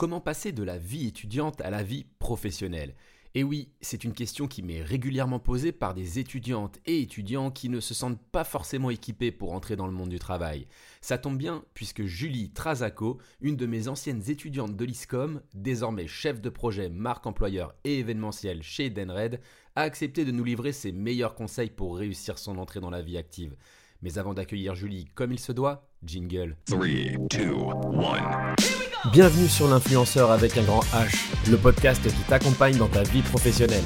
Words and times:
Comment 0.00 0.22
passer 0.22 0.52
de 0.52 0.62
la 0.62 0.78
vie 0.78 1.08
étudiante 1.08 1.60
à 1.60 1.68
la 1.68 1.82
vie 1.82 2.06
professionnelle? 2.20 2.94
Et 3.34 3.44
oui, 3.44 3.68
c'est 3.82 4.02
une 4.02 4.14
question 4.14 4.48
qui 4.48 4.62
m'est 4.62 4.80
régulièrement 4.80 5.40
posée 5.40 5.72
par 5.72 5.92
des 5.92 6.18
étudiantes 6.18 6.78
et 6.86 7.02
étudiants 7.02 7.50
qui 7.50 7.68
ne 7.68 7.80
se 7.80 7.92
sentent 7.92 8.18
pas 8.32 8.44
forcément 8.44 8.88
équipés 8.88 9.30
pour 9.30 9.52
entrer 9.52 9.76
dans 9.76 9.86
le 9.86 9.92
monde 9.92 10.08
du 10.08 10.18
travail. 10.18 10.66
Ça 11.02 11.18
tombe 11.18 11.36
bien 11.36 11.66
puisque 11.74 12.04
Julie 12.04 12.50
Trazaco, 12.50 13.18
une 13.42 13.56
de 13.56 13.66
mes 13.66 13.88
anciennes 13.88 14.22
étudiantes 14.26 14.74
de 14.74 14.84
l'ISCOM, 14.86 15.42
désormais 15.52 16.06
chef 16.06 16.40
de 16.40 16.48
projet 16.48 16.88
marque 16.88 17.26
employeur 17.26 17.74
et 17.84 17.98
événementiel 17.98 18.62
chez 18.62 18.86
Edenred, 18.86 19.38
a 19.76 19.82
accepté 19.82 20.24
de 20.24 20.32
nous 20.32 20.44
livrer 20.44 20.72
ses 20.72 20.92
meilleurs 20.92 21.34
conseils 21.34 21.68
pour 21.68 21.98
réussir 21.98 22.38
son 22.38 22.56
entrée 22.56 22.80
dans 22.80 22.88
la 22.88 23.02
vie 23.02 23.18
active. 23.18 23.54
Mais 24.00 24.16
avant 24.16 24.32
d'accueillir 24.32 24.74
Julie 24.74 25.04
comme 25.14 25.32
il 25.32 25.38
se 25.38 25.52
doit, 25.52 25.90
jingle. 26.02 26.56
3, 26.64 26.86
2, 26.86 27.52
1. 27.52 28.79
Bienvenue 29.06 29.48
sur 29.48 29.66
l'influenceur 29.66 30.30
avec 30.30 30.58
un 30.58 30.62
grand 30.62 30.82
H, 30.92 31.26
le 31.50 31.56
podcast 31.56 32.02
qui 32.02 32.22
t'accompagne 32.28 32.76
dans 32.76 32.86
ta 32.86 33.02
vie 33.02 33.22
professionnelle. 33.22 33.82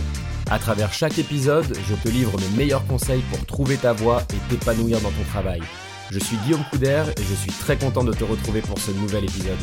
À 0.50 0.59
travers 0.59 0.92
chaque 0.92 1.16
épisode, 1.20 1.72
je 1.88 1.95
te 1.95 2.09
livre 2.09 2.36
mes 2.41 2.56
meilleurs 2.56 2.84
conseils 2.88 3.22
pour 3.30 3.46
trouver 3.46 3.77
ta 3.77 3.92
voie 3.92 4.22
et 4.34 4.50
t'épanouir 4.50 5.00
dans 5.00 5.12
ton 5.12 5.22
travail. 5.30 5.60
Je 6.10 6.19
suis 6.19 6.36
Guillaume 6.38 6.64
Couder 6.69 7.05
et 7.16 7.22
je 7.22 7.34
suis 7.34 7.52
très 7.52 7.78
content 7.78 8.02
de 8.02 8.12
te 8.12 8.24
retrouver 8.24 8.60
pour 8.60 8.77
ce 8.77 8.91
nouvel 8.91 9.22
épisode. 9.22 9.56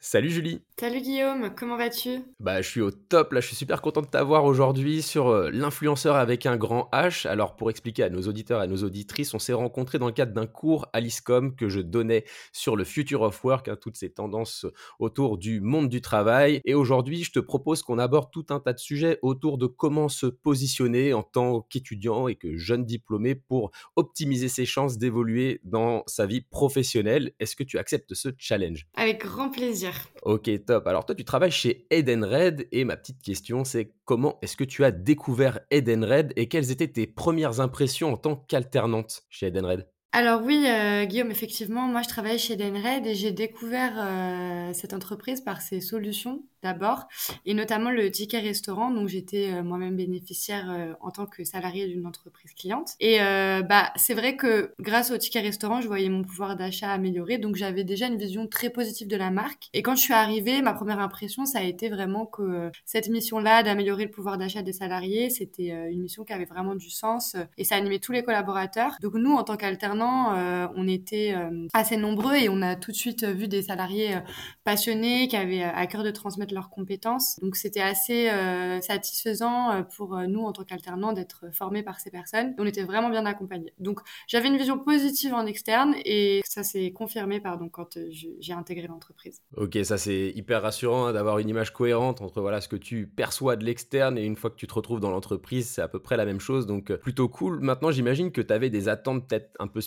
Salut 0.00 0.30
Julie 0.30 0.62
Salut 0.80 1.02
Guillaume, 1.02 1.50
comment 1.54 1.76
vas-tu? 1.76 2.22
Bah 2.38 2.62
je 2.62 2.70
suis 2.70 2.80
au 2.80 2.90
top, 2.90 3.34
là 3.34 3.42
je 3.42 3.48
suis 3.48 3.54
super 3.54 3.82
content 3.82 4.00
de 4.00 4.06
t'avoir 4.06 4.46
aujourd'hui 4.46 5.02
sur 5.02 5.28
euh, 5.28 5.50
l'influenceur 5.50 6.16
avec 6.16 6.46
un 6.46 6.56
grand 6.56 6.88
H. 6.94 7.28
Alors 7.28 7.54
pour 7.54 7.68
expliquer 7.68 8.04
à 8.04 8.08
nos 8.08 8.22
auditeurs 8.22 8.62
et 8.62 8.64
à 8.64 8.66
nos 8.66 8.82
auditrices, 8.82 9.34
on 9.34 9.38
s'est 9.38 9.52
rencontrés 9.52 9.98
dans 9.98 10.06
le 10.06 10.12
cadre 10.12 10.32
d'un 10.32 10.46
cours 10.46 10.88
à 10.94 11.00
l'ISCOM 11.00 11.54
que 11.54 11.68
je 11.68 11.80
donnais 11.80 12.24
sur 12.54 12.76
le 12.76 12.84
Future 12.84 13.20
of 13.20 13.44
Work, 13.44 13.68
hein, 13.68 13.76
toutes 13.78 13.98
ces 13.98 14.10
tendances 14.10 14.64
autour 14.98 15.36
du 15.36 15.60
monde 15.60 15.90
du 15.90 16.00
travail. 16.00 16.62
Et 16.64 16.72
aujourd'hui 16.72 17.24
je 17.24 17.32
te 17.32 17.40
propose 17.40 17.82
qu'on 17.82 17.98
aborde 17.98 18.30
tout 18.32 18.46
un 18.48 18.58
tas 18.58 18.72
de 18.72 18.78
sujets 18.78 19.18
autour 19.20 19.58
de 19.58 19.66
comment 19.66 20.08
se 20.08 20.24
positionner 20.24 21.12
en 21.12 21.22
tant 21.22 21.60
qu'étudiant 21.60 22.26
et 22.26 22.36
que 22.36 22.56
jeune 22.56 22.86
diplômé 22.86 23.34
pour 23.34 23.70
optimiser 23.96 24.48
ses 24.48 24.64
chances 24.64 24.96
d'évoluer 24.96 25.60
dans 25.62 26.04
sa 26.06 26.24
vie 26.24 26.40
professionnelle. 26.40 27.32
Est-ce 27.38 27.54
que 27.54 27.64
tu 27.64 27.76
acceptes 27.76 28.14
ce 28.14 28.30
challenge? 28.38 28.86
Avec 28.94 29.20
grand 29.20 29.50
plaisir. 29.50 29.92
Ok, 30.22 30.48
Alors 30.70 31.04
toi, 31.06 31.14
tu 31.14 31.24
travailles 31.24 31.50
chez 31.50 31.86
Edenred 31.90 32.66
et 32.72 32.84
ma 32.84 32.96
petite 32.96 33.22
question, 33.22 33.64
c'est 33.64 33.94
comment 34.04 34.38
est-ce 34.42 34.56
que 34.56 34.64
tu 34.64 34.84
as 34.84 34.90
découvert 34.90 35.60
Edenred 35.70 36.32
et 36.36 36.48
quelles 36.48 36.70
étaient 36.70 36.88
tes 36.88 37.06
premières 37.06 37.60
impressions 37.60 38.12
en 38.12 38.16
tant 38.16 38.36
qu'alternante 38.36 39.22
chez 39.30 39.48
Edenred? 39.48 39.86
Alors 40.12 40.42
oui, 40.42 40.64
euh, 40.66 41.04
Guillaume, 41.04 41.30
effectivement, 41.30 41.82
moi 41.86 42.02
je 42.02 42.08
travaille 42.08 42.38
chez 42.38 42.54
Edenred 42.54 43.06
et 43.06 43.14
j'ai 43.14 43.30
découvert 43.30 43.92
euh, 43.96 44.72
cette 44.72 44.92
entreprise 44.92 45.40
par 45.40 45.62
ses 45.62 45.80
solutions 45.80 46.42
d'abord, 46.62 47.06
et 47.46 47.54
notamment 47.54 47.90
le 47.90 48.10
ticket 48.10 48.38
restaurant. 48.38 48.90
Donc 48.90 49.08
j'étais 49.08 49.50
euh, 49.52 49.62
moi-même 49.62 49.96
bénéficiaire 49.96 50.70
euh, 50.70 50.92
en 51.00 51.10
tant 51.10 51.26
que 51.26 51.44
salarié 51.44 51.86
d'une 51.86 52.06
entreprise 52.06 52.52
cliente. 52.54 52.90
Et 53.00 53.20
euh, 53.20 53.62
bah 53.62 53.92
c'est 53.96 54.14
vrai 54.14 54.36
que 54.36 54.72
grâce 54.80 55.10
au 55.10 55.18
ticket 55.18 55.40
restaurant, 55.40 55.80
je 55.80 55.86
voyais 55.86 56.08
mon 56.08 56.22
pouvoir 56.22 56.56
d'achat 56.56 56.90
améliorer. 56.90 57.38
Donc 57.38 57.56
j'avais 57.56 57.84
déjà 57.84 58.06
une 58.06 58.18
vision 58.18 58.46
très 58.46 58.70
positive 58.70 59.08
de 59.08 59.16
la 59.16 59.30
marque. 59.30 59.68
Et 59.72 59.82
quand 59.82 59.94
je 59.94 60.02
suis 60.02 60.14
arrivée, 60.14 60.62
ma 60.62 60.74
première 60.74 61.00
impression, 61.00 61.46
ça 61.46 61.60
a 61.60 61.62
été 61.62 61.88
vraiment 61.88 62.26
que 62.26 62.70
cette 62.84 63.08
mission-là 63.08 63.62
d'améliorer 63.62 64.04
le 64.04 64.10
pouvoir 64.10 64.38
d'achat 64.38 64.62
des 64.62 64.72
salariés, 64.72 65.30
c'était 65.30 65.68
une 65.68 66.02
mission 66.02 66.24
qui 66.24 66.32
avait 66.32 66.44
vraiment 66.44 66.74
du 66.74 66.90
sens 66.90 67.36
et 67.56 67.64
ça 67.64 67.76
animait 67.76 67.98
tous 67.98 68.12
les 68.12 68.22
collaborateurs. 68.22 68.96
Donc 69.00 69.14
nous, 69.14 69.32
en 69.32 69.44
tant 69.44 69.56
qu'alternants, 69.56 69.99
on 70.02 70.88
était 70.88 71.34
assez 71.72 71.96
nombreux 71.96 72.36
et 72.36 72.48
on 72.48 72.62
a 72.62 72.76
tout 72.76 72.90
de 72.90 72.96
suite 72.96 73.24
vu 73.24 73.48
des 73.48 73.62
salariés 73.62 74.18
passionnés 74.64 75.28
qui 75.28 75.36
avaient 75.36 75.62
à 75.62 75.86
cœur 75.86 76.04
de 76.04 76.10
transmettre 76.10 76.54
leurs 76.54 76.70
compétences. 76.70 77.38
Donc 77.40 77.56
c'était 77.56 77.80
assez 77.80 78.30
euh, 78.30 78.80
satisfaisant 78.80 79.72
euh, 79.72 79.82
pour 79.82 80.16
euh, 80.16 80.26
nous 80.26 80.42
en 80.42 80.52
tant 80.52 80.64
qu'alternants 80.64 81.12
d'être 81.12 81.46
formés 81.52 81.82
par 81.82 82.00
ces 82.00 82.10
personnes. 82.10 82.54
On 82.58 82.66
était 82.66 82.84
vraiment 82.84 83.10
bien 83.10 83.26
accompagnés. 83.26 83.72
Donc 83.78 84.00
j'avais 84.26 84.48
une 84.48 84.56
vision 84.56 84.78
positive 84.78 85.34
en 85.34 85.46
externe 85.46 85.94
et 86.04 86.40
ça 86.44 86.62
s'est 86.62 86.92
confirmé 86.92 87.40
pardon 87.40 87.68
quand 87.68 87.98
j'ai 88.10 88.52
intégré 88.52 88.86
l'entreprise. 88.86 89.40
Ok, 89.56 89.78
ça 89.82 89.98
c'est 89.98 90.32
hyper 90.34 90.62
rassurant 90.62 91.06
hein, 91.06 91.12
d'avoir 91.12 91.38
une 91.38 91.48
image 91.48 91.72
cohérente 91.72 92.20
entre 92.20 92.40
voilà 92.40 92.60
ce 92.60 92.68
que 92.68 92.76
tu 92.76 93.06
perçois 93.06 93.56
de 93.56 93.64
l'externe 93.64 94.18
et 94.18 94.24
une 94.24 94.36
fois 94.36 94.50
que 94.50 94.56
tu 94.56 94.66
te 94.66 94.74
retrouves 94.74 95.00
dans 95.00 95.10
l'entreprise, 95.10 95.68
c'est 95.68 95.82
à 95.82 95.88
peu 95.88 96.00
près 96.00 96.16
la 96.16 96.24
même 96.24 96.40
chose. 96.40 96.66
Donc 96.66 96.92
plutôt 96.96 97.28
cool. 97.28 97.60
Maintenant, 97.60 97.90
j'imagine 97.90 98.32
que 98.32 98.40
tu 98.40 98.52
avais 98.52 98.70
des 98.70 98.88
attentes 98.88 99.28
peut-être 99.28 99.50
un 99.58 99.66
peu 99.66 99.80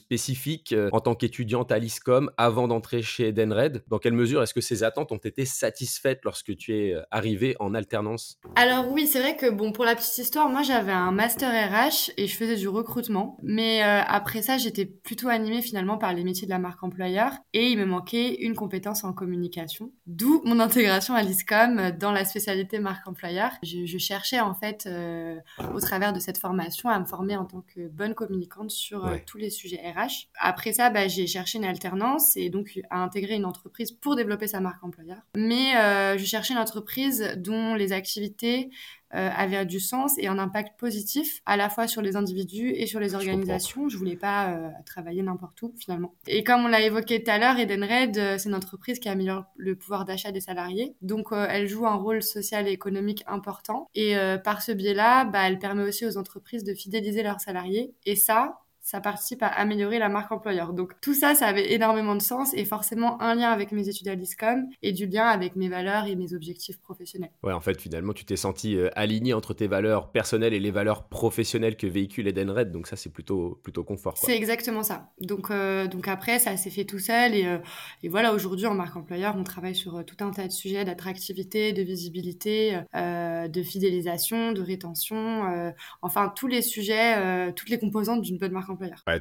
en 0.92 1.00
tant 1.00 1.16
qu'étudiante 1.16 1.72
à 1.72 1.80
l'ISCOM 1.80 2.32
avant 2.38 2.68
d'entrer 2.68 3.02
chez 3.02 3.30
Edenred. 3.30 3.84
Dans 3.88 4.00
quelle 4.00 4.14
mesure 4.14 4.42
est-ce 4.44 4.54
que 4.54 4.62
ces 4.62 4.84
attentes 4.84 5.12
ont 5.12 5.18
été 5.18 5.46
satisfaites 5.46 6.22
lorsque 6.24 6.56
tu 6.56 6.76
es 6.76 6.94
euh, 6.94 7.02
arrivé 7.12 7.56
en 7.60 7.74
alternance? 7.74 8.40
Alors 8.56 8.92
oui, 8.92 9.08
c'est 9.08 9.20
vrai 9.20 9.36
que 9.36 9.50
bon 9.50 9.72
pour 9.72 9.86
la 9.86 9.96
petite 9.96 10.18
histoire, 10.18 10.50
moi 10.50 10.62
j'avais 10.62 10.92
un 10.92 11.12
master 11.12 11.50
RH 11.50 12.12
et 12.18 12.28
je 12.28 12.36
faisais 12.36 12.56
du 12.56 12.68
recrutement, 12.68 13.38
mais 13.44 13.84
euh, 13.84 14.02
après 14.08 14.42
ça, 14.42 14.58
j'étais 14.58 14.86
plutôt 14.86 15.30
animée 15.30 15.62
finalement 15.62 15.98
par 15.98 16.14
les 16.14 16.24
métiers 16.24 16.48
de 16.48 16.52
la 16.52 16.60
marque 16.60 16.84
employeur 16.84 17.34
et 17.54 17.68
il 17.70 17.78
me 17.78 17.86
manquait 17.86 18.36
une 18.36 18.56
compétence 18.56 19.04
en 19.04 19.14
communication, 19.14 19.92
d'où 20.08 20.42
mon 20.46 20.60
intégration 20.60 21.16
à 21.16 21.22
l'ISCOM 21.22 21.92
dans 22.00 22.12
la 22.12 22.26
spécialité 22.26 22.80
marque 22.80 23.08
employeur. 23.08 23.52
Je, 23.64 23.98
cherchais 24.04 24.42
en 24.42 24.54
fait 24.54 24.86
euh, 24.86 25.38
au 25.74 25.80
travers 25.80 26.12
de 26.12 26.20
cette 26.20 26.38
formation 26.38 26.90
à 26.90 27.00
me 27.00 27.06
former 27.06 27.38
en 27.38 27.46
tant 27.46 27.62
que 27.62 27.88
bonne 27.88 28.14
communicante 28.14 28.70
sur 28.70 29.10
tous 29.26 29.38
les 29.38 29.50
sujets 29.50 29.80
RH. 29.96 30.28
Après 30.40 30.74
ça, 30.74 30.90
bah, 30.90 31.08
j'ai 31.08 31.28
cherché 31.28 31.58
une 31.58 31.66
alternance 31.66 32.36
et 32.38 32.50
donc 32.50 32.80
à 32.90 33.04
intégrer 33.04 33.36
une 33.36 33.46
entreprise 33.46 33.92
pour 33.92 34.16
développer 34.16 34.48
sa 34.48 34.60
marque 34.60 34.84
employeur. 34.84 35.20
Mais 35.36 35.74
je 36.18 36.26
cherchais 36.26 36.54
une 36.54 36.60
entreprise 36.60 37.34
dont 37.38 37.76
les 37.76 37.94
activités 37.94 38.70
euh, 39.16 39.30
avaient 39.38 39.64
du 39.64 39.80
sens 39.80 40.18
et 40.18 40.26
un 40.26 40.40
impact 40.40 40.80
positif 40.80 41.44
à 41.46 41.56
la 41.56 41.70
fois 41.70 41.88
sur 41.88 42.02
les 42.02 42.16
individus 42.16 42.72
et 42.72 42.88
sur 42.88 43.00
les 43.00 43.14
organisations. 43.14 43.88
Je, 43.88 43.96
voulais 43.96 44.16
pas 44.16 44.50
euh, 44.50 44.70
travailler 44.88 45.22
n'importe 45.22 45.62
où 45.62 45.72
finalement. 45.78 46.16
Et 46.26 46.44
comme 46.44 46.66
on 46.66 46.68
l'a 46.68 46.82
évoqué 46.82 47.24
tout 47.24 47.30
à 47.30 47.38
l'heure, 47.38 47.60
Edenred, 47.60 48.18
euh, 48.18 48.38
c'est 48.40 48.50
une 48.50 48.56
entreprise 48.56 48.98
qui 48.98 49.10
améliore 49.10 49.46
le 49.56 49.76
pouvoir 49.76 50.06
d'achat 50.06 50.32
des 50.32 50.42
salariés. 50.42 50.96
Donc 51.04 51.28
elle 51.32 51.68
joue 51.68 51.86
un 51.86 51.94
rôle 51.94 52.24
social 52.24 52.68
et 52.68 52.72
économique 52.72 53.24
important. 53.28 53.88
Et 53.94 54.16
par 54.44 54.64
ce 54.64 54.72
biais-là, 54.72 55.26
bah, 55.26 55.48
elle 55.48 55.60
permet 55.60 55.84
aussi 55.84 56.06
aux 56.06 56.18
entreprises 56.18 56.64
de 56.64 56.74
fidéliser 56.74 57.22
leurs 57.22 57.40
salariés. 57.40 57.94
Et 58.06 58.16
ça, 58.16 58.63
ça 58.84 59.00
participe 59.00 59.42
à 59.42 59.48
améliorer 59.48 59.98
la 59.98 60.10
marque 60.10 60.32
employeur. 60.34 60.74
Donc 60.74 60.92
tout 61.00 61.14
ça, 61.14 61.36
ça 61.36 61.48
avait 61.48 61.72
énormément 61.72 62.16
de 62.16 62.22
sens 62.22 62.54
et 62.54 62.66
forcément 62.66 63.20
un 63.22 63.34
lien 63.34 63.50
avec 63.50 63.72
mes 63.72 63.88
études 63.88 64.10
à 64.10 64.16
l'ISCOM 64.16 64.68
et 64.82 64.92
du 64.92 65.08
lien 65.08 65.26
avec 65.26 65.56
mes 65.56 65.70
valeurs 65.70 66.06
et 66.06 66.18
mes 66.18 66.34
objectifs 66.34 66.80
professionnels. 66.82 67.32
Ouais, 67.44 67.54
en 67.54 67.62
fait, 67.62 67.80
finalement, 67.80 68.12
tu 68.12 68.26
t'es 68.26 68.36
senti 68.36 68.76
euh, 68.76 68.90
aligné 68.96 69.34
entre 69.34 69.54
tes 69.54 69.68
valeurs 69.68 70.12
personnelles 70.12 70.54
et 70.54 70.60
les 70.60 70.70
valeurs 70.70 71.08
professionnelles 71.08 71.78
que 71.78 71.88
véhicule 71.88 72.28
Edenred. 72.28 72.74
Donc 72.74 72.88
ça, 72.88 72.98
c'est 72.98 73.10
plutôt, 73.10 73.58
plutôt 73.64 73.86
confort. 73.86 74.18
C'est 74.18 74.36
exactement 74.36 74.84
ça. 74.84 75.14
Donc, 75.22 75.50
euh, 75.50 75.88
donc 75.88 76.10
après, 76.10 76.38
ça 76.38 76.58
s'est 76.58 76.70
fait 76.70 76.84
tout 76.84 77.00
seul. 77.00 77.36
Et, 77.36 77.46
euh, 77.46 77.60
et 78.04 78.10
voilà, 78.10 78.34
aujourd'hui, 78.34 78.66
en 78.66 78.74
marque 78.74 78.98
employeur, 78.98 79.36
on 79.38 79.46
travaille 79.46 79.76
sur 79.76 80.04
tout 80.04 80.18
un 80.20 80.32
tas 80.32 80.48
de 80.48 80.52
sujets 80.52 80.84
d'attractivité, 80.84 81.72
de 81.72 81.84
visibilité, 81.84 82.82
de 82.94 83.64
fidélisation, 83.64 84.52
de 84.52 84.62
rétention. 84.62 85.74
enfin, 86.02 86.34
tous 86.36 86.48
les 86.48 86.62
sujets, 86.62 87.54
toutes 87.54 87.70
les 87.70 87.80
composantes 87.80 88.22
d'une 88.22 88.38
bonne 88.38 88.52
marque 88.52 88.73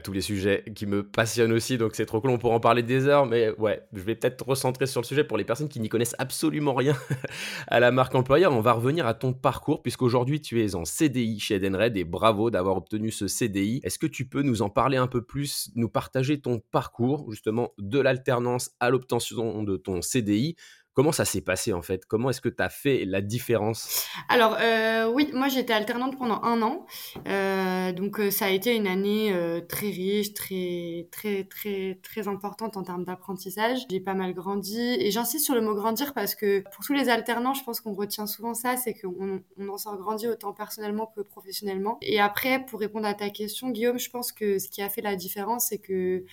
Tous 0.02 0.12
les 0.12 0.20
sujets 0.20 0.64
qui 0.74 0.86
me 0.86 1.02
passionnent 1.02 1.52
aussi, 1.52 1.78
donc 1.78 1.94
c'est 1.94 2.06
trop 2.06 2.20
cool, 2.20 2.30
on 2.30 2.38
pourra 2.38 2.54
en 2.54 2.60
parler 2.60 2.82
des 2.82 3.06
heures, 3.06 3.26
mais 3.26 3.50
ouais, 3.58 3.82
je 3.92 4.00
vais 4.00 4.14
peut-être 4.14 4.46
recentrer 4.46 4.86
sur 4.86 5.00
le 5.00 5.06
sujet 5.06 5.24
pour 5.24 5.36
les 5.36 5.44
personnes 5.44 5.68
qui 5.68 5.80
n'y 5.80 5.88
connaissent 5.88 6.16
absolument 6.18 6.74
rien 6.74 6.96
à 7.68 7.80
la 7.80 7.90
marque 7.90 8.14
employeur. 8.14 8.52
On 8.52 8.60
va 8.60 8.72
revenir 8.72 9.06
à 9.06 9.14
ton 9.14 9.32
parcours, 9.32 9.82
puisqu'aujourd'hui 9.82 10.40
tu 10.40 10.62
es 10.62 10.74
en 10.74 10.84
CDI 10.84 11.40
chez 11.40 11.56
Edenred 11.56 11.96
et 11.96 12.04
bravo 12.04 12.50
d'avoir 12.50 12.76
obtenu 12.76 13.10
ce 13.10 13.28
CDI. 13.28 13.80
Est-ce 13.84 13.98
que 13.98 14.06
tu 14.06 14.26
peux 14.26 14.42
nous 14.42 14.62
en 14.62 14.70
parler 14.70 14.96
un 14.96 15.06
peu 15.06 15.22
plus, 15.22 15.70
nous 15.74 15.88
partager 15.88 16.40
ton 16.40 16.60
parcours 16.70 17.30
justement 17.30 17.72
de 17.78 17.98
l'alternance 18.00 18.70
à 18.80 18.90
l'obtention 18.90 19.62
de 19.62 19.76
ton 19.76 20.02
CDI 20.02 20.56
Comment 20.94 21.12
ça 21.12 21.24
s'est 21.24 21.40
passé 21.40 21.72
en 21.72 21.80
fait? 21.80 22.04
Comment 22.04 22.28
est-ce 22.28 22.42
que 22.42 22.50
tu 22.50 22.62
as 22.62 22.68
fait 22.68 23.06
la 23.06 23.22
différence? 23.22 24.06
Alors 24.28 24.58
euh, 24.60 25.10
oui, 25.10 25.30
moi 25.32 25.48
j'étais 25.48 25.72
alternante 25.72 26.18
pendant 26.18 26.42
un 26.42 26.60
an, 26.60 26.86
euh, 27.26 27.92
donc 27.92 28.20
euh, 28.20 28.30
ça 28.30 28.46
a 28.46 28.50
été 28.50 28.76
une 28.76 28.86
année 28.86 29.34
très 29.70 29.86
riche, 29.86 30.34
très 30.34 31.08
très 31.10 31.44
très 31.44 31.98
très 32.02 32.28
importante 32.28 32.76
en 32.76 32.82
termes 32.82 33.04
d'apprentissage. 33.04 33.78
J'ai 33.90 34.00
pas 34.00 34.12
mal 34.12 34.34
grandi 34.34 34.78
et 34.78 35.10
j'insiste 35.10 35.46
sur 35.46 35.54
le 35.54 35.62
mot 35.62 35.74
grandir 35.74 36.12
parce 36.12 36.34
que 36.34 36.62
pour 36.74 36.84
tous 36.84 36.92
les 36.92 37.08
alternants, 37.08 37.54
je 37.54 37.64
pense 37.64 37.80
qu'on 37.80 37.94
retient 37.94 38.26
souvent 38.26 38.52
ça, 38.52 38.76
c'est 38.76 38.92
qu'on 38.92 39.42
on 39.56 39.68
en 39.68 39.78
sort 39.78 39.96
grandi 39.96 40.28
autant 40.28 40.52
personnellement 40.52 41.06
que 41.06 41.22
professionnellement. 41.22 41.96
Et 42.02 42.20
après, 42.20 42.66
pour 42.66 42.80
répondre 42.80 43.06
à 43.06 43.14
ta 43.14 43.30
question, 43.30 43.70
Guillaume, 43.70 43.98
je 43.98 44.10
pense 44.10 44.30
que 44.30 44.58
ce 44.58 44.68
qui 44.68 44.82
a 44.82 44.90
fait 44.90 45.00
la 45.00 45.16
différence, 45.16 45.68
c'est 45.68 45.78
que 45.78 46.24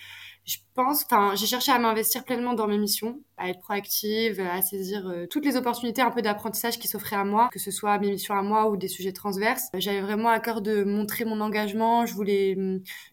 je 0.44 0.58
pense, 0.74 1.04
enfin, 1.04 1.34
j'ai 1.36 1.46
cherché 1.46 1.72
à 1.72 1.78
m'investir 1.78 2.24
pleinement 2.24 2.54
dans 2.54 2.66
mes 2.66 2.78
missions, 2.78 3.20
à 3.36 3.48
être 3.48 3.60
proactive, 3.60 4.40
à 4.40 4.60
saisir 4.62 5.06
euh, 5.08 5.26
toutes 5.26 5.44
les 5.44 5.56
opportunités 5.56 6.02
un 6.02 6.10
peu 6.10 6.22
d'apprentissage 6.22 6.78
qui 6.78 6.88
s'offraient 6.88 7.16
à 7.16 7.24
moi, 7.24 7.48
que 7.52 7.58
ce 7.58 7.70
soit 7.70 7.98
mes 7.98 8.10
missions 8.10 8.34
à 8.34 8.42
moi 8.42 8.68
ou 8.70 8.76
des 8.76 8.88
sujets 8.88 9.12
transverses. 9.12 9.68
J'avais 9.74 10.00
vraiment 10.00 10.28
à 10.28 10.40
cœur 10.40 10.60
de 10.60 10.84
montrer 10.84 11.24
mon 11.24 11.40
engagement. 11.40 12.06
Je 12.06 12.14
voulais, 12.14 12.56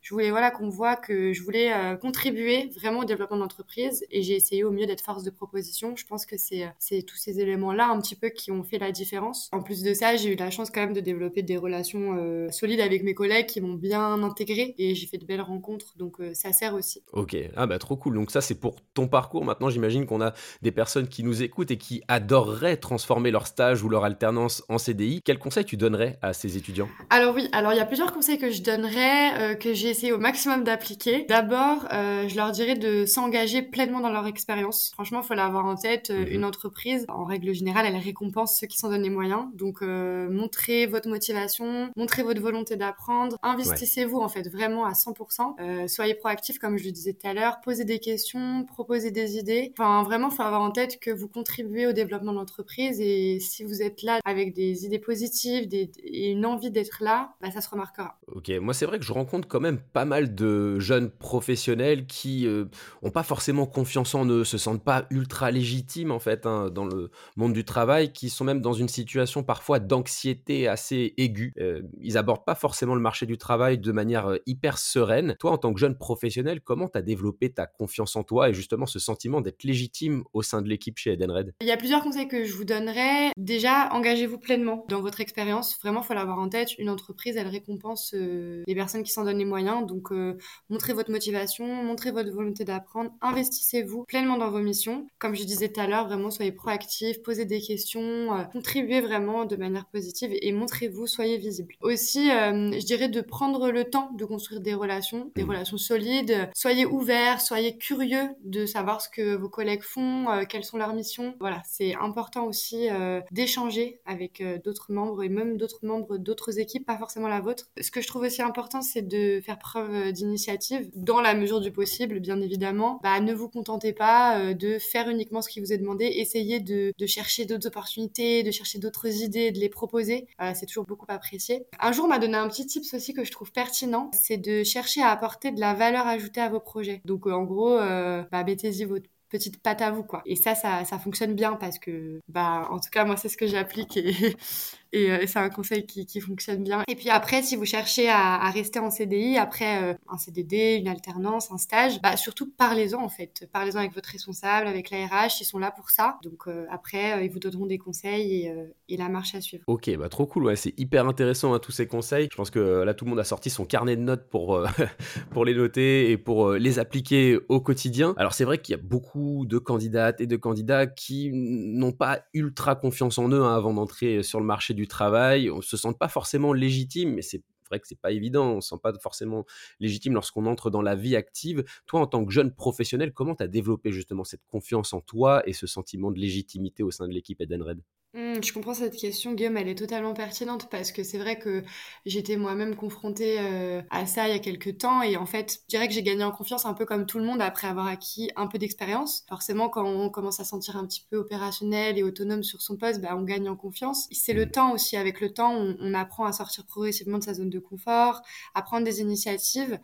je 0.02 0.14
voulais 0.14 0.30
voilà 0.30 0.52
qu'on 0.52 0.70
voit 0.70 0.96
que 0.96 1.34
je 1.34 1.44
voulais 1.44 1.74
euh, 1.74 1.96
contribuer 1.96 2.70
vraiment 2.76 3.00
au 3.00 3.06
développement 3.06 3.38
de 3.38 3.42
l'entreprise 3.42 4.06
et 4.12 4.22
j'ai 4.22 4.36
essayé 4.36 4.64
au 4.64 4.72
mieux 4.72 4.86
d'être 4.86 5.02
force 5.02 5.24
de 5.24 5.30
proposition. 5.30 5.96
Je 5.96 6.06
pense 6.06 6.26
que 6.26 6.38
c'est 6.38 6.70
c'est 6.80 7.02
tous 7.04 7.18
ces 7.18 7.40
éléments-là 7.40 7.90
un 7.90 8.00
petit 8.00 8.16
peu 8.16 8.30
qui 8.30 8.52
ont 8.52 8.64
fait 8.64 8.80
la 8.80 8.92
différence. 8.92 9.50
En 9.52 9.62
plus 9.62 9.84
de 9.84 9.94
ça, 9.94 10.16
j'ai 10.16 10.34
eu 10.34 10.36
la 10.36 10.52
chance 10.52 10.70
quand 10.72 10.82
même 10.82 10.94
de 10.94 11.02
développer 11.02 11.42
des 11.42 11.58
relations 11.58 12.16
euh, 12.18 12.50
solides 12.52 12.82
avec 12.82 13.04
mes 13.04 13.14
collègues 13.14 13.48
qui 13.48 13.62
m'ont 13.62 13.76
bien 13.76 14.22
intégré 14.24 14.76
et 14.78 14.96
j'ai 14.96 15.08
fait 15.08 15.18
de 15.18 15.26
belles 15.26 15.42
rencontres. 15.42 15.94
Donc 15.98 16.18
ça 16.34 16.52
sert 16.54 16.74
aussi. 16.74 17.02
Ok, 17.18 17.36
ah 17.56 17.66
bah 17.66 17.80
trop 17.80 17.96
cool. 17.96 18.14
Donc 18.14 18.30
ça 18.30 18.42
c'est 18.42 18.54
pour 18.54 18.76
ton 18.94 19.08
parcours. 19.08 19.44
Maintenant 19.44 19.72
j'imagine 19.72 20.06
qu'on 20.06 20.22
a 20.22 20.34
des 20.62 20.72
personnes 20.72 21.08
qui 21.08 21.24
nous 21.24 21.42
écoutent 21.42 21.72
et 21.72 21.78
qui 21.80 22.04
adoreraient 22.08 22.78
transformer 22.78 23.32
leur 23.32 23.48
stage 23.48 23.82
ou 23.82 23.90
leur 23.90 24.06
alternance 24.06 24.64
en 24.70 24.78
CDI. 24.78 25.24
Quels 25.24 25.40
conseils 25.40 25.66
tu 25.66 25.78
donnerais 25.78 26.20
à 26.22 26.34
ces 26.34 26.58
étudiants? 26.58 26.88
Alors 27.10 27.34
oui, 27.34 27.50
alors 27.54 27.74
il 27.74 27.78
y 27.78 27.80
a 27.80 27.88
plusieurs 27.88 28.14
conseils 28.14 28.38
que 28.38 28.52
je 28.52 28.62
donnerais, 28.62 29.34
euh, 29.42 29.56
que 29.56 29.74
j'ai 29.74 29.90
essayé 29.90 30.14
au 30.14 30.20
maximum 30.20 30.64
d'appliquer. 30.64 31.26
D'abord, 31.28 31.88
euh, 31.92 32.28
je 32.28 32.36
leur 32.36 32.52
dirais 32.52 32.76
de 32.76 33.08
s'engager 33.08 33.64
pleinement 33.64 34.00
dans 34.00 34.12
leur 34.12 34.28
expérience. 34.28 34.92
Franchement, 34.94 35.22
il 35.24 35.28
faut 35.28 35.34
l'avoir 35.34 35.66
en 35.66 35.76
tête. 35.76 36.12
Euh, 36.12 36.20
mhm. 36.20 36.28
Une 36.28 36.46
entreprise, 36.46 37.06
en 37.08 37.26
règle 37.26 37.52
générale, 37.56 37.88
elle 37.88 37.98
récompense 37.98 38.60
ceux 38.60 38.68
qui 38.68 38.78
s'en 38.78 38.90
donnent 38.90 39.02
les 39.02 39.10
moyens. 39.10 39.46
Donc 39.56 39.82
montrez 39.82 40.86
votre 40.86 41.10
motivation, 41.10 41.90
montrez 41.96 42.22
votre 42.22 42.42
volonté 42.42 42.76
d'apprendre, 42.76 43.38
investissez-vous 43.42 44.20
en 44.20 44.30
fait 44.30 44.48
vraiment 44.48 44.86
à 44.86 44.92
100%. 44.92 45.88
soyez 45.88 46.14
proactif 46.14 46.60
comme 46.60 46.78
je 46.78 46.86
le 46.86 46.92
disais 46.92 47.07
tout 47.14 47.28
à 47.28 47.34
l'heure, 47.34 47.60
posez 47.62 47.86
des 47.86 48.00
questions, 48.00 48.66
proposez 48.66 49.12
des 49.12 49.38
idées. 49.38 49.74
Enfin, 49.78 50.04
vraiment, 50.04 50.30
faut 50.30 50.44
avoir 50.44 50.62
en 50.62 50.72
tête 50.72 51.00
que 51.00 51.12
vous 51.12 51.28
contribuez 51.28 51.88
au 51.88 51.94
développement 51.94 52.32
de 52.32 52.38
l'entreprise 52.38 53.00
et 53.00 53.40
si 53.40 53.64
vous 53.64 53.82
êtes 53.82 54.04
là 54.04 54.20
avec 54.26 54.54
des 54.54 54.86
idées 54.86 55.00
positives 55.00 55.68
et 55.74 56.32
une 56.32 56.46
envie 56.46 56.72
d'être 56.72 57.04
là, 57.04 57.36
bah, 57.42 57.52
ça 57.52 57.62
se 57.62 57.70
remarquera. 57.70 58.20
Ok, 58.28 58.50
moi 58.62 58.74
c'est 58.74 58.86
vrai 58.86 59.00
que 59.00 59.06
je 59.06 59.14
rencontre 59.14 59.48
quand 59.48 59.60
même 59.60 59.80
pas 59.94 60.06
mal 60.06 60.36
de 60.36 60.80
jeunes 60.80 61.10
professionnels 61.10 62.06
qui 62.08 62.46
n'ont 62.46 62.68
euh, 63.04 63.12
pas 63.12 63.24
forcément 63.24 63.66
confiance 63.66 64.16
en 64.16 64.26
eux, 64.26 64.44
se 64.44 64.58
sentent 64.58 64.84
pas 64.84 65.06
ultra 65.10 65.52
légitimes 65.52 66.12
en 66.12 66.20
fait 66.20 66.46
hein, 66.46 66.70
dans 66.70 66.86
le 66.86 67.10
monde 67.36 67.54
du 67.54 67.64
travail, 67.64 68.12
qui 68.14 68.30
sont 68.30 68.44
même 68.44 68.62
dans 68.62 68.74
une 68.74 68.88
situation 68.88 69.44
parfois 69.44 69.80
d'anxiété 69.80 70.68
assez 70.68 71.14
aiguë. 71.18 71.54
Euh, 71.60 71.82
ils 72.02 72.18
abordent 72.18 72.46
pas 72.46 72.56
forcément 72.56 72.96
le 72.96 73.02
marché 73.02 73.26
du 73.26 73.38
travail 73.38 73.78
de 73.78 73.92
manière 73.92 74.28
euh, 74.28 74.38
hyper 74.46 74.78
sereine. 74.78 75.36
Toi, 75.40 75.52
en 75.52 75.58
tant 75.58 75.74
que 75.74 75.80
jeune 75.80 75.98
professionnel, 75.98 76.62
comment 76.62 76.88
as 76.98 77.02
développer 77.02 77.50
ta 77.50 77.66
confiance 77.66 78.16
en 78.16 78.24
toi 78.24 78.50
et 78.50 78.54
justement 78.54 78.86
ce 78.86 79.00
sentiment 79.00 79.42
d'être 79.42 79.64
légitime 79.64 80.24
au 80.34 80.42
sein 80.42 80.62
de 80.62 80.68
l'équipe 80.68 80.98
chez 80.98 81.14
Edenred 81.14 81.54
Il 81.62 81.68
y 81.68 81.72
a 81.72 81.78
plusieurs 81.78 82.04
conseils 82.04 82.28
que 82.28 82.44
je 82.44 82.54
vous 82.54 82.66
donnerais. 82.66 83.32
Déjà, 83.38 83.90
engagez-vous 83.94 84.40
pleinement 84.40 84.86
dans 84.90 85.02
votre 85.02 85.22
expérience. 85.22 85.78
Vraiment, 85.82 86.02
il 86.02 86.06
faut 86.06 86.14
l'avoir 86.14 86.40
en 86.40 86.50
tête. 86.50 86.78
Une 86.78 86.90
entreprise, 86.90 87.38
elle 87.38 87.48
récompense 87.48 88.14
euh, 88.14 88.64
les 88.68 88.76
personnes 88.76 89.04
qui 89.04 89.12
s'en 89.12 89.24
donnent 89.24 89.38
les 89.38 89.46
moyens. 89.46 89.86
Donc, 89.86 90.12
euh, 90.12 90.38
montrez 90.70 90.94
votre 90.94 91.12
motivation, 91.12 91.66
montrez 91.66 92.12
votre 92.12 92.32
volonté 92.32 92.66
d'apprendre, 92.66 93.12
investissez-vous 93.22 94.06
pleinement 94.06 94.38
dans 94.38 94.50
vos 94.50 94.60
missions. 94.60 95.08
Comme 95.20 95.36
je 95.36 95.44
disais 95.44 95.70
tout 95.70 95.80
à 95.80 95.88
l'heure, 95.88 96.08
vraiment, 96.08 96.32
soyez 96.32 96.52
proactifs, 96.52 97.22
posez 97.22 97.46
des 97.46 97.62
questions, 97.62 98.36
euh, 98.36 98.44
contribuez 98.52 99.02
vraiment 99.02 99.46
de 99.46 99.56
manière 99.56 99.86
positive 99.86 100.32
et 100.34 100.52
montrez-vous, 100.52 101.08
soyez 101.08 101.38
visible. 101.38 101.76
Aussi, 101.82 102.28
je 102.28 102.86
dirais 102.86 103.10
de 103.10 103.22
prendre 103.22 103.72
le 103.72 103.84
temps 103.86 104.12
de 104.18 104.26
construire 104.26 104.62
des 104.62 104.74
relations, 104.74 105.32
des 105.36 105.44
mmh. 105.44 105.50
relations 105.50 105.78
solides. 105.78 106.50
Soyez 106.56 106.86
ouvert, 106.92 107.42
soyez 107.42 107.78
curieux 107.78 108.30
de 108.44 108.66
savoir 108.66 109.02
ce 109.02 109.10
que 109.10 109.36
vos 109.36 109.50
collègues 109.50 109.84
font, 109.84 110.30
euh, 110.30 110.44
quelles 110.48 110.64
sont 110.64 110.78
leurs 110.78 110.94
missions. 110.94 111.36
Voilà, 111.40 111.62
c'est 111.66 111.96
important 111.96 112.46
aussi 112.46 112.90
euh, 112.90 113.22
d'échanger 113.32 114.00
avec 114.06 114.42
euh, 114.42 114.58
d'autres 114.64 114.92
membres 114.92 115.24
et 115.24 115.30
même 115.30 115.58
d'autres 115.58 115.86
membres 115.86 116.18
d'autres 116.18 116.60
équipes, 116.60 116.86
pas 116.86 116.98
forcément 116.98 117.28
la 117.28 117.42
vôtre. 117.42 117.70
Ce 117.80 117.92
que 117.92 118.02
je 118.02 118.08
trouve 118.08 118.24
aussi 118.24 118.42
important, 118.42 118.82
c'est 118.82 119.02
de 119.02 119.42
faire 119.42 119.60
preuve 119.60 120.12
d'initiative 120.12 120.90
dans 120.96 121.22
la 121.22 121.34
mesure 121.34 121.62
du 121.62 121.72
possible, 121.72 122.20
bien 122.20 122.42
évidemment. 122.42 123.00
Bah, 123.04 123.20
ne 123.20 123.34
vous 123.34 123.50
contentez 123.50 123.94
pas 123.94 124.54
de 124.54 124.78
faire 124.80 125.10
uniquement 125.10 125.42
ce 125.42 125.50
qui 125.50 125.60
vous 125.60 125.74
est 125.74 125.78
demandé, 125.78 126.06
essayez 126.06 126.60
de, 126.60 126.94
de 126.98 127.06
chercher 127.06 127.46
d'autres 127.46 127.68
opportunités, 127.68 128.44
de 128.44 128.52
chercher 128.52 128.80
d'autres 128.80 129.08
idées, 129.08 129.52
de 129.52 129.60
les 129.60 129.70
proposer. 129.70 130.28
c'est 130.54 130.66
toujours 130.66 130.86
beaucoup 130.86 131.06
apprécié. 131.10 131.66
Un 131.80 131.92
jour, 131.92 132.06
on 132.06 132.10
m'a 132.10 132.20
donné 132.20 132.38
un 132.38 132.48
petit 132.48 132.66
tips 132.66 132.94
aussi 132.94 133.14
que 133.14 133.24
je 133.24 133.32
trouve 133.32 133.52
pertinent, 133.52 134.10
c'est 134.14 134.38
de 134.38 134.64
chercher 134.64 135.02
à 135.02 135.10
apporter 135.10 135.52
de 135.52 135.60
la 135.60 135.74
valeur 135.74 136.08
ajoutée 136.08 136.42
à 136.42 136.50
vos 136.50 136.60
projets. 136.60 136.77
Donc 137.06 137.28
euh, 137.28 137.32
en 137.34 137.44
gros, 137.44 137.74
euh, 137.78 138.24
bah, 138.32 138.44
mettez-y 138.44 138.86
votre 138.86 139.10
petite 139.30 139.62
patte 139.62 139.82
à 139.82 139.92
vous 139.92 140.04
quoi. 140.04 140.22
Et 140.26 140.36
ça, 140.36 140.56
ça, 140.56 140.86
ça 140.86 141.00
fonctionne 141.00 141.34
bien 141.36 141.56
parce 141.56 141.80
que, 141.80 142.20
bah, 142.28 142.68
en 142.72 142.80
tout 142.80 142.90
cas, 142.92 143.06
moi, 143.06 143.18
c'est 143.18 143.30
ce 143.30 143.38
que 143.38 143.48
j'applique 143.48 143.98
et, 143.98 144.14
et 144.94 145.12
euh, 145.12 145.24
c'est 145.28 145.40
un 145.40 145.50
conseil 145.50 145.86
qui, 145.86 146.06
qui, 146.06 146.22
fonctionne 146.22 146.64
bien. 146.64 146.84
Et 146.88 146.96
puis 146.96 147.10
après, 147.10 147.42
si 147.42 147.56
vous 147.56 147.66
cherchez 147.66 148.10
à, 148.10 148.50
rester 148.50 148.80
en 148.80 148.90
CDI, 148.90 149.38
après 149.38 149.84
euh, 149.84 149.94
un 150.10 150.18
CDD, 150.18 150.76
une 150.80 150.88
alternance, 150.88 151.52
un 151.52 151.58
stage, 151.58 152.02
bah, 152.02 152.18
surtout 152.18 152.52
parlez-en 152.58 153.02
en 153.02 153.10
fait. 153.10 153.48
Parlez-en 153.52 153.80
avec 153.80 153.94
votre 153.94 154.10
responsable, 154.10 154.68
avec 154.68 154.90
la 154.90 155.06
RH, 155.06 155.42
ils 155.42 155.46
sont 155.46 155.60
là 155.60 155.72
pour 155.72 155.90
ça. 155.90 156.18
Donc 156.24 156.48
euh, 156.48 156.66
après, 156.70 157.26
ils 157.26 157.32
vous 157.32 157.40
donneront 157.40 157.66
des 157.66 157.78
conseils 157.78 158.46
et, 158.46 158.54
et, 158.90 158.98
la 158.98 159.10
marche 159.10 159.36
à 159.36 159.42
suivre. 159.42 159.64
Ok, 159.68 159.90
bah 159.98 160.10
trop 160.10 160.26
cool, 160.26 160.46
ouais, 160.46 160.56
c'est 160.56 160.74
hyper 160.78 161.08
intéressant 161.08 161.54
hein, 161.54 161.60
tous 161.60 161.72
ces 161.72 161.88
conseils. 161.88 162.30
Je 162.32 162.38
pense 162.38 162.50
que 162.50 162.60
là, 162.60 162.94
tout 162.94 163.06
le 163.06 163.10
monde 163.10 163.20
a 163.20 163.24
sorti 163.24 163.50
son 163.50 163.66
carnet 163.66 163.96
de 163.96 164.02
notes 164.02 164.30
pour, 164.30 164.64
pour 165.32 165.46
les 165.46 165.54
noter 165.54 166.12
et 166.12 166.18
pour 166.18 166.54
les 166.54 166.80
appliquer 166.80 167.38
au 167.50 167.60
quotidien. 167.62 168.14
Alors 168.18 168.34
c'est 168.34 168.46
vrai 168.46 168.60
qu'il 168.60 168.76
y 168.76 168.80
a 168.80 168.82
beaucoup 168.82 169.46
de 169.46 169.58
candidates 169.58 170.22
et 170.22 170.28
de 170.28 170.36
candidats 170.38 170.88
qui 170.88 171.32
n'ont 171.34 171.92
pas 171.92 172.22
ultra 172.34 172.76
confiance 172.76 173.18
en 173.18 173.30
eux 173.30 173.44
hein, 173.44 173.56
avant 173.56 173.74
d'entrer 173.74 174.24
sur 174.24 174.40
le 174.40 174.46
marché 174.46 174.74
du 174.78 174.88
travail, 174.88 175.52
on 175.52 175.62
se 175.62 175.76
sent 175.78 175.94
pas 176.00 176.08
forcément 176.08 176.54
légitime, 176.54 177.14
mais 177.16 177.22
c'est 177.22 177.44
vrai 177.70 177.80
que 177.82 177.88
c'est 177.88 178.00
pas 178.00 178.12
évident, 178.12 178.54
on 178.54 178.62
se 178.62 178.70
sent 178.70 178.80
pas 178.82 178.94
forcément 179.02 179.46
légitime 179.82 180.14
lorsqu'on 180.14 180.46
entre 180.46 180.70
dans 180.70 180.82
la 180.82 180.96
vie 180.96 181.18
active. 181.18 181.66
Toi, 181.86 182.00
en 182.02 182.08
tant 182.08 182.24
que 182.26 182.32
jeune 182.32 182.54
professionnel, 182.54 183.12
comment 183.14 183.36
tu 183.36 183.44
as 183.44 183.48
développé 183.48 183.92
justement 183.92 184.24
cette 184.24 184.46
confiance 184.48 184.94
en 184.94 185.02
toi 185.02 185.44
et 185.50 185.54
ce 185.54 185.68
sentiment 185.68 186.12
de 186.12 186.20
légitimité 186.20 186.84
au 186.84 186.92
sein 186.92 187.08
de 187.08 187.14
l'équipe 187.14 187.42
Edenred? 187.42 187.82
Mmh, 188.14 188.42
je 188.42 188.54
comprends 188.54 188.74
cette 188.74 188.96
question, 188.96 189.34
Guillaume, 189.34 189.58
elle 189.58 189.68
est 189.68 189.78
totalement 189.78 190.14
pertinente 190.14 190.70
parce 190.72 190.94
que 190.94 191.04
c'est 191.04 191.18
vrai 191.18 191.38
que 191.38 191.64
j'étais 192.06 192.38
moi-même 192.38 192.76
confrontée 192.76 193.36
euh, 193.38 193.82
à 193.90 194.06
ça 194.06 194.30
il 194.30 194.32
y 194.32 194.36
a 194.36 194.40
quelques 194.40 194.78
temps 194.78 195.02
et 195.02 195.18
en 195.18 195.26
fait, 195.26 195.60
je 195.64 195.68
dirais 195.68 195.90
que 195.90 195.94
j'ai 195.94 196.04
gagné 196.04 196.24
en 196.24 196.32
confiance 196.32 196.66
un 196.66 196.74
peu 196.74 196.86
comme 196.86 197.06
tout 197.06 197.20
le 197.20 197.26
monde 197.26 197.42
après 197.42 197.68
avoir 197.68 197.86
acquis 197.86 198.32
un 198.38 198.48
peu 198.48 198.60
d'expérience. 198.60 199.26
Forcément, 199.28 199.68
quand 199.68 199.86
on 199.86 200.10
commence 200.10 200.40
à 200.40 200.46
sentir 200.46 200.78
un 200.78 200.88
petit 200.88 201.06
peu 201.10 201.18
opérationnel 201.18 201.98
et 201.98 202.04
autonome 202.04 202.44
sur 202.44 202.62
son 202.62 202.78
poste, 202.78 203.02
bah, 203.02 203.10
on 203.18 203.24
gagne 203.24 203.50
en 203.50 203.58
confiance. 203.58 204.08
C'est 204.12 204.34
le 204.34 204.46
mmh. 204.46 204.52
temps 204.52 204.72
aussi, 204.72 204.96
avec 204.96 205.20
le 205.20 205.34
temps, 205.34 205.54
on, 205.54 205.94
apprend 205.94 206.26
à 206.26 206.32
sortir 206.32 206.66
progressivement 206.66 207.18
de 207.18 207.24
sa 207.24 207.34
zone 207.34 207.50
de 207.50 207.60
confort, 207.60 208.22
à 208.56 208.62
prendre 208.62 208.86
des 208.86 209.02
initiatives. 209.02 209.80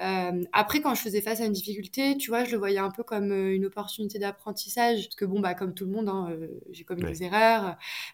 Euh, 0.00 0.44
après, 0.52 0.82
quand 0.82 0.94
je 0.94 1.00
faisais 1.00 1.20
face 1.20 1.40
à 1.40 1.46
une 1.46 1.52
difficulté, 1.52 2.16
tu 2.18 2.30
vois, 2.30 2.44
je 2.44 2.52
le 2.52 2.58
voyais 2.58 2.78
un 2.78 2.90
peu 2.90 3.02
comme 3.02 3.32
euh, 3.32 3.54
une 3.54 3.64
opportunité 3.64 4.18
d'apprentissage 4.18 5.04
parce 5.04 5.16
que 5.16 5.24
bon, 5.24 5.40
bah, 5.40 5.54
comme 5.54 5.72
tout 5.72 5.86
le 5.86 5.92
monde, 5.92 6.08
hein, 6.08 6.36
j'ai 6.70 6.84
commis 6.84 7.04
des 7.04 7.22
erreurs 7.22 7.61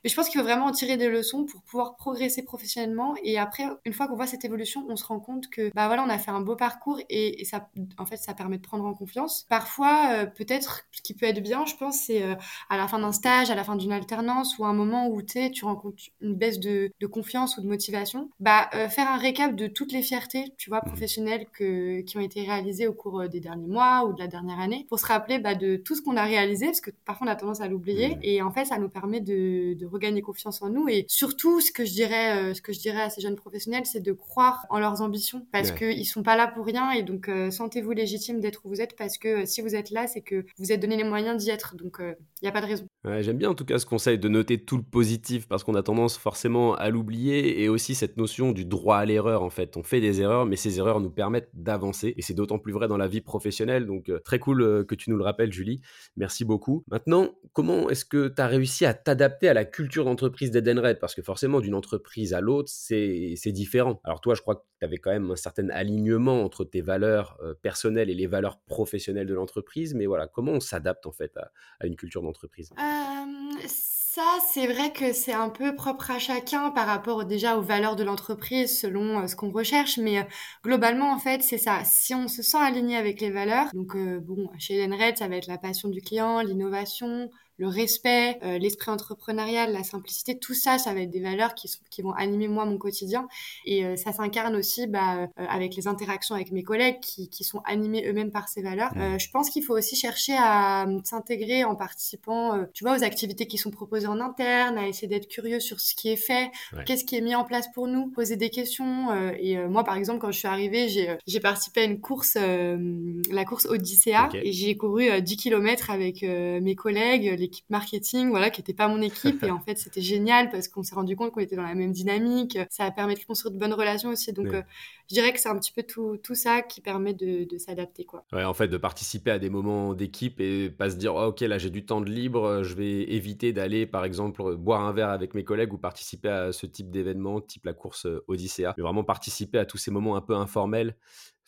mais 0.05 0.11
je 0.11 0.14
pense 0.14 0.28
qu'il 0.28 0.40
faut 0.40 0.47
vraiment 0.47 0.67
en 0.67 0.73
tirer 0.73 0.97
des 0.97 1.09
leçons 1.09 1.45
pour 1.45 1.62
pouvoir 1.62 1.97
progresser 1.97 2.43
professionnellement. 2.43 3.14
Et 3.23 3.38
après, 3.38 3.64
une 3.85 3.93
fois 3.93 4.09
qu'on 4.09 4.17
voit 4.17 4.26
cette 4.26 4.45
évolution, 4.45 4.85
on 4.88 4.97
se 4.97 5.05
rend 5.05 5.21
compte 5.21 5.49
que, 5.49 5.71
bah 5.75 5.87
voilà, 5.87 6.05
on 6.05 6.09
a 6.09 6.19
fait 6.19 6.31
un 6.31 6.40
beau 6.40 6.57
parcours 6.57 7.00
et, 7.09 7.45
ça, 7.45 7.69
en 7.99 8.07
fait, 8.07 8.17
ça 8.17 8.35
permet 8.35 8.59
de 8.59 8.62
prendre 8.62 8.85
en 8.85 8.95
confiance. 8.95 9.47
Parfois, 9.49 10.11
euh, 10.12 10.26
peut-être, 10.26 10.87
ce 10.93 11.02
qui 11.02 11.14
peut 11.14 11.26
être 11.26 11.43
bien, 11.43 11.64
je 11.67 11.76
pense, 11.76 12.00
c'est 12.00 12.23
euh, 12.23 12.35
à 12.69 12.76
la 12.76 12.88
fin 12.88 12.99
d'un 12.99 13.12
stage, 13.12 13.50
à 13.50 13.55
la 13.55 13.64
fin 13.64 13.76
d'une 13.76 13.93
alternance 13.93 14.59
ou 14.59 14.64
un 14.64 14.73
moment 14.73 15.09
où 15.09 15.23
tu 15.23 15.38
tu 15.52 15.64
rencontres 15.64 16.02
une 16.21 16.35
baisse 16.35 16.59
de, 16.59 16.90
confiance 17.07 17.57
ou 17.57 17.62
de 17.62 17.67
motivation, 17.67 18.28
bah, 18.40 18.69
euh, 18.75 18.88
faire 18.88 19.09
un 19.09 19.17
récap 19.17 19.55
de 19.55 19.67
toutes 19.67 19.93
les 19.93 20.02
fiertés, 20.02 20.52
tu 20.59 20.69
vois, 20.69 20.78
mmh. 20.78 20.88
professionnelles 20.88 21.47
que, 21.52 22.00
qui 22.00 22.17
ont 22.17 22.21
été 22.21 22.43
réalisées 22.43 22.87
au 22.87 22.93
cours 22.93 23.28
des 23.28 23.40
derniers 23.40 23.69
mois 23.69 24.05
ou 24.05 24.12
de 24.12 24.19
la 24.19 24.26
dernière 24.26 24.59
année 24.59 24.87
pour 24.88 24.99
se 24.99 25.07
rappeler 25.07 25.38
bah, 25.38 25.55
de 25.55 25.76
tout 25.76 25.95
ce 25.95 26.02
qu'on 26.02 26.17
a 26.17 26.25
réalisé 26.25 26.67
parce 26.67 26.81
que 26.81 26.90
parfois 27.05 27.26
on 27.26 27.31
a 27.31 27.37
tendance 27.37 27.61
à 27.61 27.69
l'oublier 27.69 28.17
mmh. 28.17 28.21
et 28.23 28.43
en 28.43 28.50
fait, 28.50 28.64
ça 28.64 28.78
nous 28.78 28.88
permet 28.88 29.21
de 29.21 29.35
de, 29.75 29.87
regagner 29.87 30.21
confiance 30.21 30.61
en 30.62 30.68
nous. 30.68 30.88
Et 30.88 31.04
surtout, 31.09 31.61
ce 31.61 31.73
que 31.73 31.85
je 31.85 31.92
dirais, 31.92 32.50
euh, 32.50 32.54
ce 32.54 32.61
que 32.61 32.73
je 32.73 32.78
dirais 32.78 33.02
à 33.02 33.11
ces 33.11 33.21
jeunes 33.21 33.37
professionnels, 33.37 33.87
c'est 33.87 34.00
de 34.00 34.12
croire 34.12 34.66
en 34.71 34.78
leurs 34.78 35.00
ambitions 35.00 35.47
parce 35.50 35.73
qu'ils 35.73 35.95
qu'ils 35.95 36.07
sont 36.07 36.23
pas 36.23 36.37
là 36.37 36.47
pour 36.47 36.66
rien. 36.66 36.90
Et 36.92 37.02
donc, 37.02 37.28
euh, 37.28 37.50
sentez-vous 37.50 37.92
légitime 37.92 38.40
d'être 38.40 38.61
où 38.64 38.68
vous 38.68 38.80
êtes 38.80 38.97
parce 38.97 39.18
que 39.18 39.42
euh, 39.42 39.47
si 39.47 39.62
vous 39.62 39.75
êtes 39.75 39.90
là, 39.90 40.07
c'est 40.07 40.21
que 40.21 40.45
vous 40.59 40.73
êtes 40.73 40.80
donné 40.80 40.97
les 40.97 41.04
moyens 41.04 41.42
d'y 41.42 41.50
être. 41.50 41.76
Donc, 41.76 41.99
il 42.00 42.16
n'y 42.42 42.49
a 42.49 42.52
pas 42.52 42.61
de 42.61 42.66
raison. 42.66 42.87
J'aime 43.21 43.38
bien 43.38 43.49
en 43.49 43.54
tout 43.54 43.64
cas 43.64 43.78
ce 43.78 43.87
conseil 43.87 44.18
de 44.18 44.28
noter 44.28 44.62
tout 44.62 44.76
le 44.76 44.83
positif 44.83 45.49
parce 45.49 45.64
qu'on 45.64 45.75
a 45.75 45.83
tendance 45.83 46.18
forcément 46.18 46.75
à 46.75 46.90
l'oublier 46.90 47.62
et 47.62 47.68
aussi 47.68 47.95
cette 47.95 48.16
notion 48.16 48.52
du 48.52 48.64
droit 48.64 48.99
à 48.99 49.04
l'erreur 49.04 49.42
en 49.42 49.50
fait. 49.50 49.76
On 49.76 49.83
fait 49.83 50.00
des 50.00 50.21
erreurs 50.21 50.45
mais 50.45 50.57
ces 50.57 50.78
erreurs 50.78 51.00
nous 51.00 51.11
permettent 51.11 51.50
d'avancer 51.54 52.12
et 52.16 52.23
c'est 52.23 52.35
d'autant 52.35 52.59
plus 52.59 52.73
vrai 52.73 52.87
dans 52.87 52.97
la 52.97 53.09
vie 53.09 53.21
professionnelle 53.21 53.87
donc 53.87 54.11
très 54.25 54.38
cool 54.38 54.85
que 54.87 54.95
tu 54.95 55.11
nous 55.11 55.16
le 55.16 55.25
rappelles 55.25 55.52
Julie. 55.52 55.80
Merci 56.16 56.45
beaucoup. 56.45 56.85
Maintenant, 56.90 57.30
comment 57.52 57.88
est-ce 57.88 58.04
que 58.04 58.28
tu 58.28 58.42
as 58.42 58.47
réussi 58.47 58.85
à 58.85 58.95
t'adapter 58.95 59.27
à 59.42 59.54
la 59.54 59.64
culture 59.64 60.04
d'entreprise 60.04 60.50
d'Edenred 60.50 60.99
Parce 60.99 61.14
que 61.14 61.23
forcément, 61.23 61.61
d'une 61.61 61.75
entreprise 61.75 62.35
à 62.35 62.40
l'autre, 62.40 62.70
c'est 62.73 63.52
différent. 63.52 64.00
Alors 64.04 64.20
toi, 64.20 64.35
je 64.35 64.42
crois 64.42 64.56
que 64.56 64.62
tu 64.78 64.85
avais 64.85 64.99
quand 64.99 65.11
même 65.11 65.30
un 65.30 65.37
certain 65.37 65.68
alignement 65.70 66.42
entre 66.42 66.64
tes 66.64 66.80
valeurs 66.80 67.38
euh, 67.42 67.54
personnelles 67.54 68.11
et 68.11 68.14
les 68.14 68.26
valeurs 68.26 68.61
professionnelles 68.61 69.26
de 69.26 69.35
l'entreprise. 69.35 69.94
Mais 69.94 70.06
voilà, 70.06 70.26
comment 70.26 70.52
on 70.52 70.61
s'adapte 70.61 71.06
en 71.06 71.12
fait 71.12 71.37
à, 71.37 71.87
une 71.87 71.97
culture 71.97 72.23
d'entreprise? 72.23 72.70
Euh, 72.78 73.66
Ça, 73.66 74.38
c'est 74.52 74.66
vrai 74.66 74.92
que 74.92 75.12
c'est 75.12 75.32
un 75.32 75.50
peu 75.50 75.75
propre 75.75 76.11
à 76.11 76.18
chacun 76.18 76.70
par 76.70 76.87
rapport 76.87 77.25
déjà 77.25 77.56
aux 77.56 77.62
valeurs 77.62 77.97
de 77.97 78.04
l'entreprise 78.04 78.80
selon 78.80 79.20
euh, 79.20 79.26
ce 79.26 79.37
qu'on 79.37 79.50
recherche. 79.50 79.99
Mais 79.99 80.26
globalement, 80.64 81.12
en 81.12 81.18
fait, 81.18 81.42
c'est 81.42 81.58
ça. 81.58 81.82
Si 81.85 82.14
on 82.14 82.28
se 82.28 82.42
sent 82.42 82.58
aligné 82.58 82.97
avec 82.97 83.20
les 83.20 83.30
valeurs, 83.30 83.66
donc 83.75 83.97
bon, 83.97 84.49
chez 84.58 84.82
Edenred, 84.82 85.16
ça 85.16 85.28
va 85.28 85.37
être 85.37 85.47
la 85.47 85.58
passion 85.58 85.88
du 85.88 86.00
client, 86.00 86.40
l'innovation, 86.40 87.30
le 87.59 87.67
respect, 87.67 88.38
euh, 88.45 88.59
l'esprit 88.59 88.91
entrepreneurial, 88.91 89.73
la 89.73 89.83
simplicité, 89.83 90.38
tout 90.38 90.55
ça, 90.55 90.79
ça 90.79 90.95
va 90.95 91.00
être 91.00 91.11
des 91.11 91.21
valeurs 91.21 91.55
qui, 91.55 91.67
sont, 91.67 91.81
qui 91.91 92.03
vont 92.03 92.12
animer 92.12 92.47
moi 92.47 92.65
mon 92.65 92.79
quotidien. 92.79 93.27
Et 93.67 93.85
euh, 93.85 93.97
ça 93.97 94.12
s'incarne 94.12 94.55
aussi 94.55 94.87
bah, 94.87 95.23
euh, 95.23 95.27
avec 95.49 95.75
les 95.75 95.88
interactions 95.88 96.37
avec 96.37 96.53
mes 96.53 96.62
collègues 96.62 97.00
qui, 97.00 97.29
qui 97.29 97.43
sont 97.43 97.61
animés 97.65 98.09
eux-mêmes 98.09 98.31
par 98.31 98.49
ces 98.49 98.62
valeurs. 98.62 98.95
Mmh. 98.95 99.19
je 99.19 99.31
pense 99.31 99.50
qu'il 99.50 99.65
faut 99.65 99.77
aussi 99.77 99.97
chercher 99.97 100.35
à 100.38 100.87
s'intégrer 101.05 101.65
en 101.65 101.75
participant, 101.75 102.65
tu 102.73 102.85
vois, 102.85 102.97
aux 102.97 103.03
activités 103.03 103.47
qui 103.47 103.59
sont 103.59 103.71
proposées 103.71 104.07
en 104.07 104.21
interne, 104.21 104.79
à 104.79 104.87
essayer 104.87 105.09
d'être 105.09 105.29
curieux 105.29 105.61
sur 105.61 105.81
ce 105.81 105.95
qui 105.95 106.11
est 106.11 106.17
fait, 106.17 106.50
qu'est-ce 106.87 107.05
qui 107.05 107.17
est 107.17 107.21
mis 107.21 107.35
en 107.35 107.45
place 107.45 107.67
pour 107.75 107.88
nous, 107.88 108.09
poser 108.11 108.37
des 108.37 108.50
questions. 108.50 109.12
et 109.38 109.57
moi, 109.67 109.85
par 109.85 109.97
exemple, 109.97 110.21
quand 110.21 110.31
je 110.31 110.38
suis 110.38 110.49
arrivée, 110.49 110.88
j'ai 111.27 111.41
participé 111.41 111.81
à 111.81 111.85
une 111.85 112.00
course, 112.00 112.37
la 112.37 113.45
course 113.45 113.67
Odyssea, 113.67 114.29
et 114.35 114.53
j'ai 114.53 114.77
couru 114.77 115.21
10 115.21 115.37
km 115.37 115.91
avec 115.91 116.23
mes 116.23 116.75
collègues, 116.75 117.35
les 117.38 117.48
l'équipe 117.49 117.69
marketing, 117.71 118.28
voilà, 118.28 118.50
qui 118.50 118.61
n'était 118.61 118.75
pas 118.75 118.88
mon 118.88 119.00
équipe. 119.00 119.43
et 119.43 119.50
en 119.50 119.61
fait, 119.61 119.78
c'était 119.78 120.02
génial 120.02 120.50
parce 120.50 120.69
qu'on 120.69 120.83
s'est 120.83 120.95
rendu 120.95 121.17
compte 121.17 121.33
qu'on 121.33 121.40
était 121.40 121.57
dans 121.57 121.62
la 121.62 121.75
même 121.75 121.93
dynamique. 121.93 122.59
Ça 122.71 122.85
a 122.85 122.90
permis 122.90 123.14
de 123.14 123.25
construire 123.25 123.52
de 123.52 123.59
bonnes 123.59 123.73
relations 123.73 124.11
aussi. 124.11 124.33
Donc, 124.33 124.49
euh, 124.49 124.62
je 125.09 125.14
dirais 125.14 125.33
que 125.33 125.40
c'est 125.40 125.49
un 125.49 125.59
petit 125.59 125.73
peu 125.73 125.83
tout, 125.83 126.19
tout 126.23 126.35
ça 126.35 126.61
qui 126.62 126.81
permet 126.81 127.14
de, 127.14 127.45
de 127.45 127.59
s'adapter, 127.59 128.05
quoi. 128.05 128.25
Ouais, 128.33 128.45
en 128.45 128.55
fait, 128.55 128.69
de 128.69 128.76
participer 128.76 129.31
à 129.31 129.38
des 129.38 129.49
moments 129.49 129.95
d'équipe 129.95 130.40
et 130.40 130.69
pas 130.69 130.90
se 130.90 130.97
dire, 130.97 131.14
oh, 131.14 131.28
ok, 131.28 131.40
là, 131.40 131.59
j'ai 131.59 131.71
du 131.71 131.87
temps 131.87 132.00
de 132.00 132.11
libre, 132.11 132.62
je 132.62 132.75
vais 132.75 133.02
éviter 133.02 133.52
d'aller, 133.52 133.87
par 133.87 134.05
exemple, 134.05 134.57
boire 134.57 134.83
un 134.83 134.93
verre 134.93 135.11
avec 135.11 135.35
mes 135.35 135.45
collègues 135.45 135.73
ou 135.73 135.78
participer 135.78 136.28
à 136.28 136.52
ce 136.52 136.67
type 136.67 136.90
d'événement, 136.90 137.40
type 137.40 137.64
la 137.64 137.73
course 137.73 138.07
euh, 138.07 138.25
Odyssea. 138.28 138.75
Mais 138.76 138.83
vraiment 138.83 139.05
participer 139.05 139.59
à 139.59 139.64
tous 139.64 139.78
ces 139.78 139.90
moments 139.90 140.17
un 140.17 140.21
peu 140.21 140.35
informels, 140.35 140.97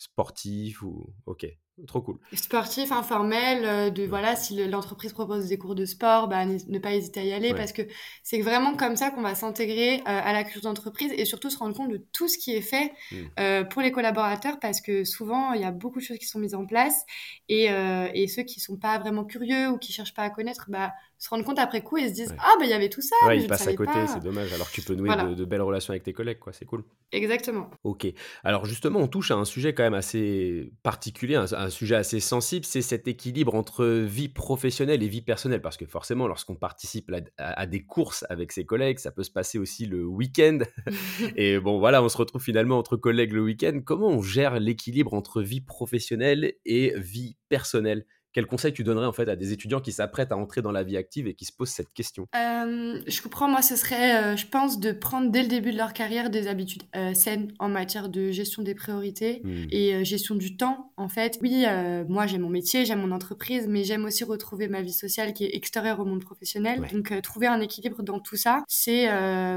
sportifs 0.01 0.81
ou, 0.81 1.13
ok, 1.25 1.45
Trop 1.87 2.01
cool. 2.01 2.19
Sportif, 2.33 2.91
informel, 2.91 3.65
euh, 3.65 3.89
de 3.89 4.03
voilà, 4.03 4.35
si 4.35 4.67
l'entreprise 4.67 5.13
propose 5.13 5.47
des 5.47 5.57
cours 5.57 5.73
de 5.73 5.85
sport, 5.85 6.27
bah, 6.27 6.45
ne 6.45 6.79
pas 6.79 6.93
hésiter 6.93 7.21
à 7.21 7.23
y 7.23 7.33
aller 7.33 7.53
parce 7.53 7.71
que 7.71 7.81
c'est 8.23 8.41
vraiment 8.41 8.75
comme 8.75 8.95
ça 8.95 9.09
qu'on 9.09 9.21
va 9.21 9.35
s'intégrer 9.35 9.99
euh, 10.01 10.01
à 10.05 10.33
la 10.33 10.43
culture 10.43 10.61
d'entreprise 10.63 11.11
et 11.15 11.25
surtout 11.25 11.49
se 11.49 11.57
rendre 11.57 11.75
compte 11.75 11.91
de 11.91 12.05
tout 12.11 12.27
ce 12.27 12.37
qui 12.37 12.53
est 12.53 12.61
fait 12.61 12.93
hmm. 13.11 13.15
euh, 13.39 13.63
pour 13.63 13.81
les 13.81 13.91
collaborateurs 13.91 14.59
parce 14.59 14.81
que 14.81 15.03
souvent 15.05 15.53
il 15.53 15.61
y 15.61 15.65
a 15.65 15.71
beaucoup 15.71 15.99
de 15.99 16.03
choses 16.03 16.19
qui 16.19 16.27
sont 16.27 16.39
mises 16.39 16.55
en 16.55 16.65
place 16.65 17.03
et, 17.49 17.69
et 18.13 18.27
ceux 18.27 18.43
qui 18.43 18.59
sont 18.59 18.77
pas 18.77 18.99
vraiment 18.99 19.23
curieux 19.23 19.69
ou 19.69 19.77
qui 19.77 19.91
cherchent 19.91 20.13
pas 20.13 20.23
à 20.23 20.29
connaître, 20.29 20.65
bah, 20.69 20.91
se 21.21 21.29
rendre 21.29 21.45
compte 21.45 21.59
après 21.59 21.83
coup 21.83 21.97
et 21.97 22.09
se 22.09 22.13
disent 22.13 22.35
ah 22.39 22.55
bah 22.57 22.65
il 22.65 22.71
y 22.71 22.73
avait 22.73 22.89
tout 22.89 23.03
ça 23.03 23.15
ouais, 23.27 23.37
ils 23.37 23.47
passent 23.47 23.67
à 23.67 23.75
côté 23.75 23.91
c'est 24.07 24.23
dommage. 24.23 24.51
Alors 24.53 24.67
que 24.67 24.73
tu 24.73 24.81
peux 24.81 24.95
nouer 24.95 25.35
de, 25.35 25.45
belles 25.45 25.61
relations 25.61 25.91
avec 25.91 26.01
tes 26.01 26.13
collègues 26.13 26.39
quoi. 26.39 26.51
C'est 26.51 26.65
cool. 26.65 26.83
Exactement. 27.11 27.69
Ok. 27.83 28.07
Alors 28.43 28.65
justement 28.65 28.99
on 28.99 29.07
touche 29.07 29.29
à 29.29 29.35
un 29.35 29.45
sujet 29.45 29.75
quand 29.75 29.83
même 29.83 29.93
assez 29.93 30.73
particulier 30.81 31.35
un, 31.35 31.69
sujet 31.69 31.93
assez 31.93 32.19
sensible 32.19 32.65
c'est 32.65 32.81
cet 32.81 33.07
équilibre 33.07 33.53
entre 33.53 33.85
vie 33.85 34.29
professionnelle 34.29 35.03
et 35.03 35.07
vie 35.07 35.21
personnelle. 35.21 35.61
Parce 35.61 35.77
que 35.77 35.85
forcément 35.85 36.25
lorsqu'on 36.25 36.55
participe 36.55 37.11
à, 37.37 37.67
des 37.67 37.83
courses 37.83 38.25
avec 38.29 38.51
ses 38.51 38.65
collègues 38.65 38.97
ça 38.97 39.11
peut 39.11 39.23
se 39.23 39.31
passer 39.31 39.59
aussi 39.59 39.85
le 39.85 40.03
week-end. 40.03 40.57
Et 41.35 41.59
bon 41.59 41.77
voilà 41.77 42.01
on 42.01 42.09
se 42.09 42.17
retrouve 42.17 42.41
finalement 42.41 42.79
entre 42.79 42.97
collègues 42.97 43.33
le 43.33 43.43
week-end. 43.43 43.79
Comment 43.85 44.07
on 44.07 44.23
gère 44.23 44.59
l'équilibre 44.59 45.13
entre 45.13 45.43
vie 45.43 45.61
professionnelle 45.61 46.55
et 46.65 46.95
vie 46.97 47.37
personnelle? 47.47 48.07
Quel 48.33 48.45
conseil 48.45 48.73
tu 48.73 48.83
donnerais 48.83 49.05
en 49.05 49.11
fait 49.11 49.27
à 49.29 49.35
des 49.35 49.51
étudiants 49.51 49.81
qui 49.81 49.91
s'apprêtent 49.91 50.31
à 50.31 50.37
entrer 50.37 50.61
dans 50.61 50.71
la 50.71 50.83
vie 50.83 50.97
active 50.97 51.27
et 51.27 51.33
qui 51.33 51.45
se 51.45 51.51
posent 51.51 51.69
cette 51.69 51.93
question? 51.93 52.27
Euh, 52.35 53.01
Je 53.05 53.21
comprends, 53.21 53.47
moi 53.47 53.61
ce 53.61 53.75
serait, 53.75 54.23
euh, 54.23 54.35
je 54.37 54.47
pense, 54.47 54.79
de 54.79 54.91
prendre 54.91 55.31
dès 55.31 55.41
le 55.41 55.47
début 55.47 55.71
de 55.71 55.77
leur 55.77 55.93
carrière 55.93 56.29
des 56.29 56.47
habitudes 56.47 56.83
euh, 56.95 57.13
saines 57.13 57.53
en 57.59 57.69
matière 57.69 58.09
de 58.09 58.31
gestion 58.31 58.63
des 58.63 58.75
priorités 58.75 59.41
hmm. 59.43 59.65
et 59.71 60.05
gestion 60.05 60.35
du 60.35 60.55
temps. 60.55 60.91
En 60.97 61.09
fait, 61.09 61.39
oui, 61.41 61.65
moi 62.07 62.27
j'aime 62.27 62.41
mon 62.41 62.49
métier, 62.49 62.85
j'aime 62.85 63.01
mon 63.01 63.11
entreprise, 63.11 63.67
mais 63.67 63.83
j'aime 63.83 64.05
aussi 64.05 64.23
retrouver 64.23 64.67
ma 64.67 64.81
vie 64.81 64.93
sociale 64.93 65.33
qui 65.33 65.45
est 65.45 65.55
extérieure 65.55 65.99
au 65.99 66.05
monde 66.05 66.23
professionnel. 66.23 66.85
Donc 66.91 67.13
trouver 67.21 67.47
un 67.47 67.59
équilibre 67.59 68.03
dans 68.03 68.19
tout 68.19 68.35
ça, 68.35 68.63
c'est 68.67 69.07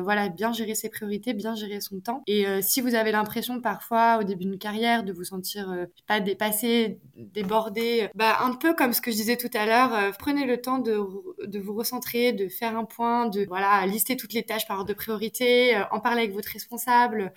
voilà 0.00 0.28
bien 0.28 0.52
gérer 0.52 0.74
ses 0.74 0.88
priorités, 0.88 1.34
bien 1.34 1.54
gérer 1.54 1.80
son 1.80 2.00
temps. 2.00 2.22
Et 2.26 2.46
si 2.62 2.80
vous 2.80 2.94
avez 2.94 3.12
l'impression 3.12 3.60
parfois 3.60 4.18
au 4.20 4.24
début 4.24 4.44
d'une 4.44 4.58
carrière 4.58 5.04
de 5.04 5.12
vous 5.12 5.24
sentir 5.24 5.74
pas 6.06 6.20
dépassé, 6.20 6.98
débordé, 7.16 8.08
bah 8.14 8.38
un 8.40 8.54
peu 8.54 8.63
comme 8.72 8.94
ce 8.94 9.00
que 9.02 9.10
je 9.10 9.16
disais 9.16 9.36
tout 9.36 9.50
à 9.52 9.66
l'heure, 9.66 9.94
euh, 9.94 10.10
prenez 10.18 10.46
le 10.46 10.60
temps 10.60 10.78
de, 10.78 10.98
de, 11.44 11.58
vous 11.58 11.74
recentrer, 11.74 12.32
de 12.32 12.48
faire 12.48 12.76
un 12.76 12.84
point, 12.84 13.28
de 13.28 13.44
voilà, 13.44 13.84
lister 13.86 14.16
toutes 14.16 14.32
les 14.32 14.44
tâches 14.44 14.66
par 14.66 14.78
ordre 14.78 14.88
de 14.88 14.94
priorité, 14.94 15.76
euh, 15.76 15.84
en 15.90 16.00
parler 16.00 16.22
avec 16.22 16.32
votre 16.32 16.48
responsable, 16.48 17.32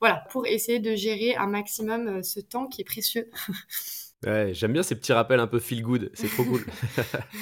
voilà, 0.00 0.24
pour 0.30 0.46
essayer 0.46 0.78
de 0.78 0.94
gérer 0.94 1.34
un 1.34 1.46
maximum 1.48 2.06
euh, 2.06 2.22
ce 2.22 2.40
temps 2.40 2.66
qui 2.66 2.82
est 2.82 2.84
précieux. 2.84 3.30
Ouais, 4.26 4.50
j'aime 4.52 4.72
bien 4.72 4.82
ces 4.82 4.96
petits 4.96 5.12
rappels 5.12 5.38
un 5.38 5.46
peu 5.46 5.60
feel 5.60 5.80
good, 5.80 6.10
c'est 6.12 6.26
trop 6.26 6.42
cool. 6.42 6.64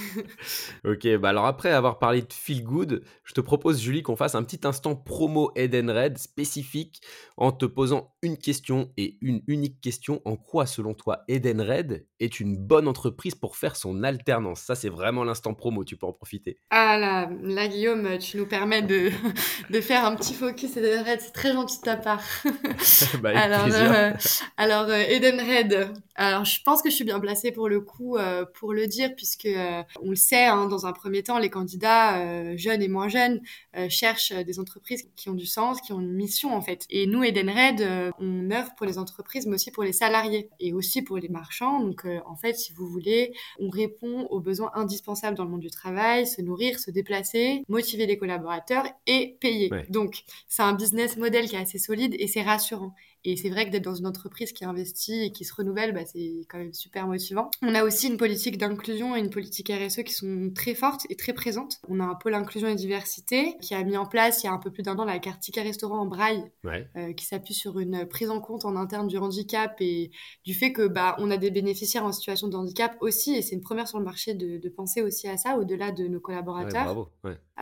ok, 0.85 1.17
bah 1.17 1.31
alors 1.31 1.47
après 1.47 1.71
avoir 1.71 1.99
parlé 1.99 2.21
de 2.21 2.31
feel 2.31 2.63
good, 2.63 3.03
je 3.25 3.33
te 3.33 3.41
propose 3.41 3.81
Julie 3.81 4.03
qu'on 4.03 4.15
fasse 4.15 4.35
un 4.35 4.43
petit 4.43 4.61
instant 4.67 4.95
promo 4.95 5.53
Edenred 5.57 6.19
spécifique 6.19 7.01
en 7.39 7.51
te 7.51 7.65
posant 7.65 8.15
une 8.21 8.37
question 8.37 8.93
et 8.99 9.17
une 9.23 9.43
unique 9.47 9.81
question. 9.81 10.21
En 10.27 10.37
quoi 10.37 10.67
selon 10.67 10.93
toi 10.93 11.25
Edenred 11.29 12.07
est 12.21 12.41
une 12.41 12.59
bonne 12.59 12.89
entreprise 12.89 13.35
pour 13.35 13.57
faire 13.57 13.75
son 13.75 14.03
alternance? 14.03 14.61
Ça 14.61 14.75
c'est 14.75 14.91
vraiment 14.91 15.25
l'instant 15.25 15.55
promo, 15.55 15.83
tu 15.83 15.97
peux 15.97 16.07
en 16.07 16.13
profiter. 16.13 16.61
Ah 16.69 16.99
là, 16.99 17.31
là 17.41 17.69
Guillaume, 17.69 18.19
tu 18.19 18.37
nous 18.37 18.47
permets 18.47 18.83
de, 18.83 19.11
de 19.71 19.81
faire 19.81 20.05
un 20.05 20.15
petit 20.15 20.35
focus 20.35 20.77
Edenred, 20.77 21.23
c'est 21.23 21.33
très 21.33 21.55
gentil 21.55 21.79
de 21.79 21.85
ta 21.85 21.97
part. 21.97 22.23
bah, 23.23 23.31
alors, 23.35 23.67
euh, 23.73 24.13
alors 24.59 24.89
euh, 24.91 25.03
Edenred, 25.09 25.91
alors 26.17 26.45
je 26.45 26.66
pense 26.67 26.83
que 26.83 26.91
je 26.91 26.97
suis 26.97 27.05
bien 27.05 27.21
placée 27.21 27.53
pour 27.53 27.69
le 27.69 27.81
coup 27.81 28.17
euh, 28.17 28.45
pour 28.45 28.75
le 28.75 28.89
dire 28.89 29.15
puisque 29.15 29.47
euh, 29.47 29.85
on 30.03 30.11
le 30.11 30.17
sait 30.17 30.47
hein, 30.47 30.67
dans 30.67 30.85
un 30.85 30.93
premier 30.93 31.23
temps 31.23 31.39
les 31.39 31.49
candidats 31.49 32.19
euh, 32.19 32.57
jeunes 32.57 32.83
et 32.83 32.89
moins 32.89 33.09
jeunes 33.09 33.41
cherchent 33.89 34.33
des 34.33 34.59
entreprises 34.59 35.09
qui 35.17 35.29
ont 35.29 35.35
du 35.35 35.47
sens, 35.47 35.81
qui 35.81 35.93
ont 35.93 36.01
une 36.01 36.15
mission 36.15 36.55
en 36.55 36.63
fait. 36.63 36.87
Et 36.91 37.07
nous 37.07 37.23
Edenred 37.23 38.13
on 38.19 38.51
œuvre 38.51 38.75
pour 38.77 38.85
les 38.85 38.99
entreprises 38.99 39.47
mais 39.47 39.55
aussi 39.55 39.71
pour 39.71 39.85
les 39.85 39.93
salariés 39.93 40.51
et 40.59 40.73
aussi 40.73 41.03
pour 41.03 41.19
les 41.19 41.29
marchands. 41.29 41.81
Donc 41.81 42.05
en 42.27 42.37
fait 42.37 42.55
si 42.55 42.73
vous 42.73 42.89
voulez 42.89 43.33
on 43.61 43.69
répond 43.69 44.27
aux 44.31 44.41
besoins 44.41 44.73
indispensables 44.75 45.37
dans 45.37 45.45
le 45.45 45.51
monde 45.51 45.61
du 45.61 45.71
travail, 45.71 46.27
se 46.27 46.43
nourrir, 46.43 46.81
se 46.81 46.91
déplacer, 46.91 47.63
motiver 47.69 48.07
les 48.07 48.19
collaborateurs 48.19 48.87
et 49.07 49.37
payer. 49.41 49.71
Donc 49.91 50.25
c'est 50.49 50.63
un 50.63 50.73
business 50.73 51.17
model 51.17 51.49
qui 51.49 51.55
est 51.55 51.61
assez 51.61 51.79
solide 51.79 52.17
et 52.19 52.27
c'est 52.27 52.43
rassurant. 52.43 52.93
Et 53.25 53.37
c'est 53.37 53.51
vrai 53.51 53.67
que 53.67 53.71
d'être 53.71 53.85
dans 53.85 53.95
une 53.95 54.07
entreprise 54.07 54.53
qui 54.53 54.65
investit 54.65 55.25
et 55.25 55.33
qui 55.33 55.45
se 55.45 55.55
renouvelle, 55.55 55.93
bah, 55.93 56.05
c'est 56.05 56.41
quand 56.49 56.59
même 56.59 56.73
super 56.73 57.07
motivant. 57.07 57.51
On 57.63 57.75
a 57.75 57.85
aussi 57.85 58.09
une 58.09 58.17
politique 58.17 58.59
d'inclusion 58.59 59.17
et 59.17 59.21
une 59.21 59.31
politique 59.31 59.71
RSE 59.71 60.03
qui 60.05 60.13
sont 60.13 60.51
très 60.55 60.75
fortes 60.75 61.07
et 61.11 61.17
très 61.17 61.33
présentes. 61.33 61.79
On 61.89 62.01
a 62.01 62.05
un 62.05 62.15
pôle 62.15 62.35
inclusion 62.35 62.69
et 62.69 62.75
diversité 62.75 63.57
qui 63.61 63.75
a 63.75 63.83
mis 63.83 63.97
en 63.97 64.07
place 64.07 64.43
il 64.43 64.47
y 64.47 64.49
a 64.49 64.53
un 64.53 64.59
peu 64.59 64.71
plus 64.71 64.83
d'un 64.83 64.97
an 64.97 65.05
la 65.05 65.19
carte 65.19 65.41
ticket 65.41 65.63
restaurant 65.63 66.01
en 66.01 66.07
braille, 66.07 66.45
euh, 66.97 67.13
qui 67.13 67.27
s'appuie 67.27 67.55
sur 67.55 67.79
une 67.79 68.07
prise 68.07 68.31
en 68.31 68.41
compte 68.41 68.65
en 68.65 68.77
interne 68.77 69.09
du 69.09 69.19
handicap 69.19 69.75
et 69.81 70.11
du 70.45 70.55
fait 70.55 70.73
que 70.73 70.87
bah 70.87 71.17
on 71.19 71.31
a 71.31 71.37
des 71.37 71.51
bénéficiaires 71.51 72.05
en 72.05 72.13
situation 72.13 72.49
de 72.49 72.57
handicap 72.57 72.97
aussi. 73.01 73.35
Et 73.35 73.43
c'est 73.43 73.55
une 73.55 73.61
première 73.61 73.89
sur 73.89 73.99
le 73.99 74.05
marché 74.05 74.35
de, 74.35 74.59
de 74.59 74.69
penser 74.69 75.03
aussi 75.03 75.29
à 75.29 75.37
ça 75.37 75.57
au-delà 75.59 75.93
de 75.93 76.07
nos 76.07 76.21
collaborateurs. 76.21 76.85
bravo. 76.85 77.09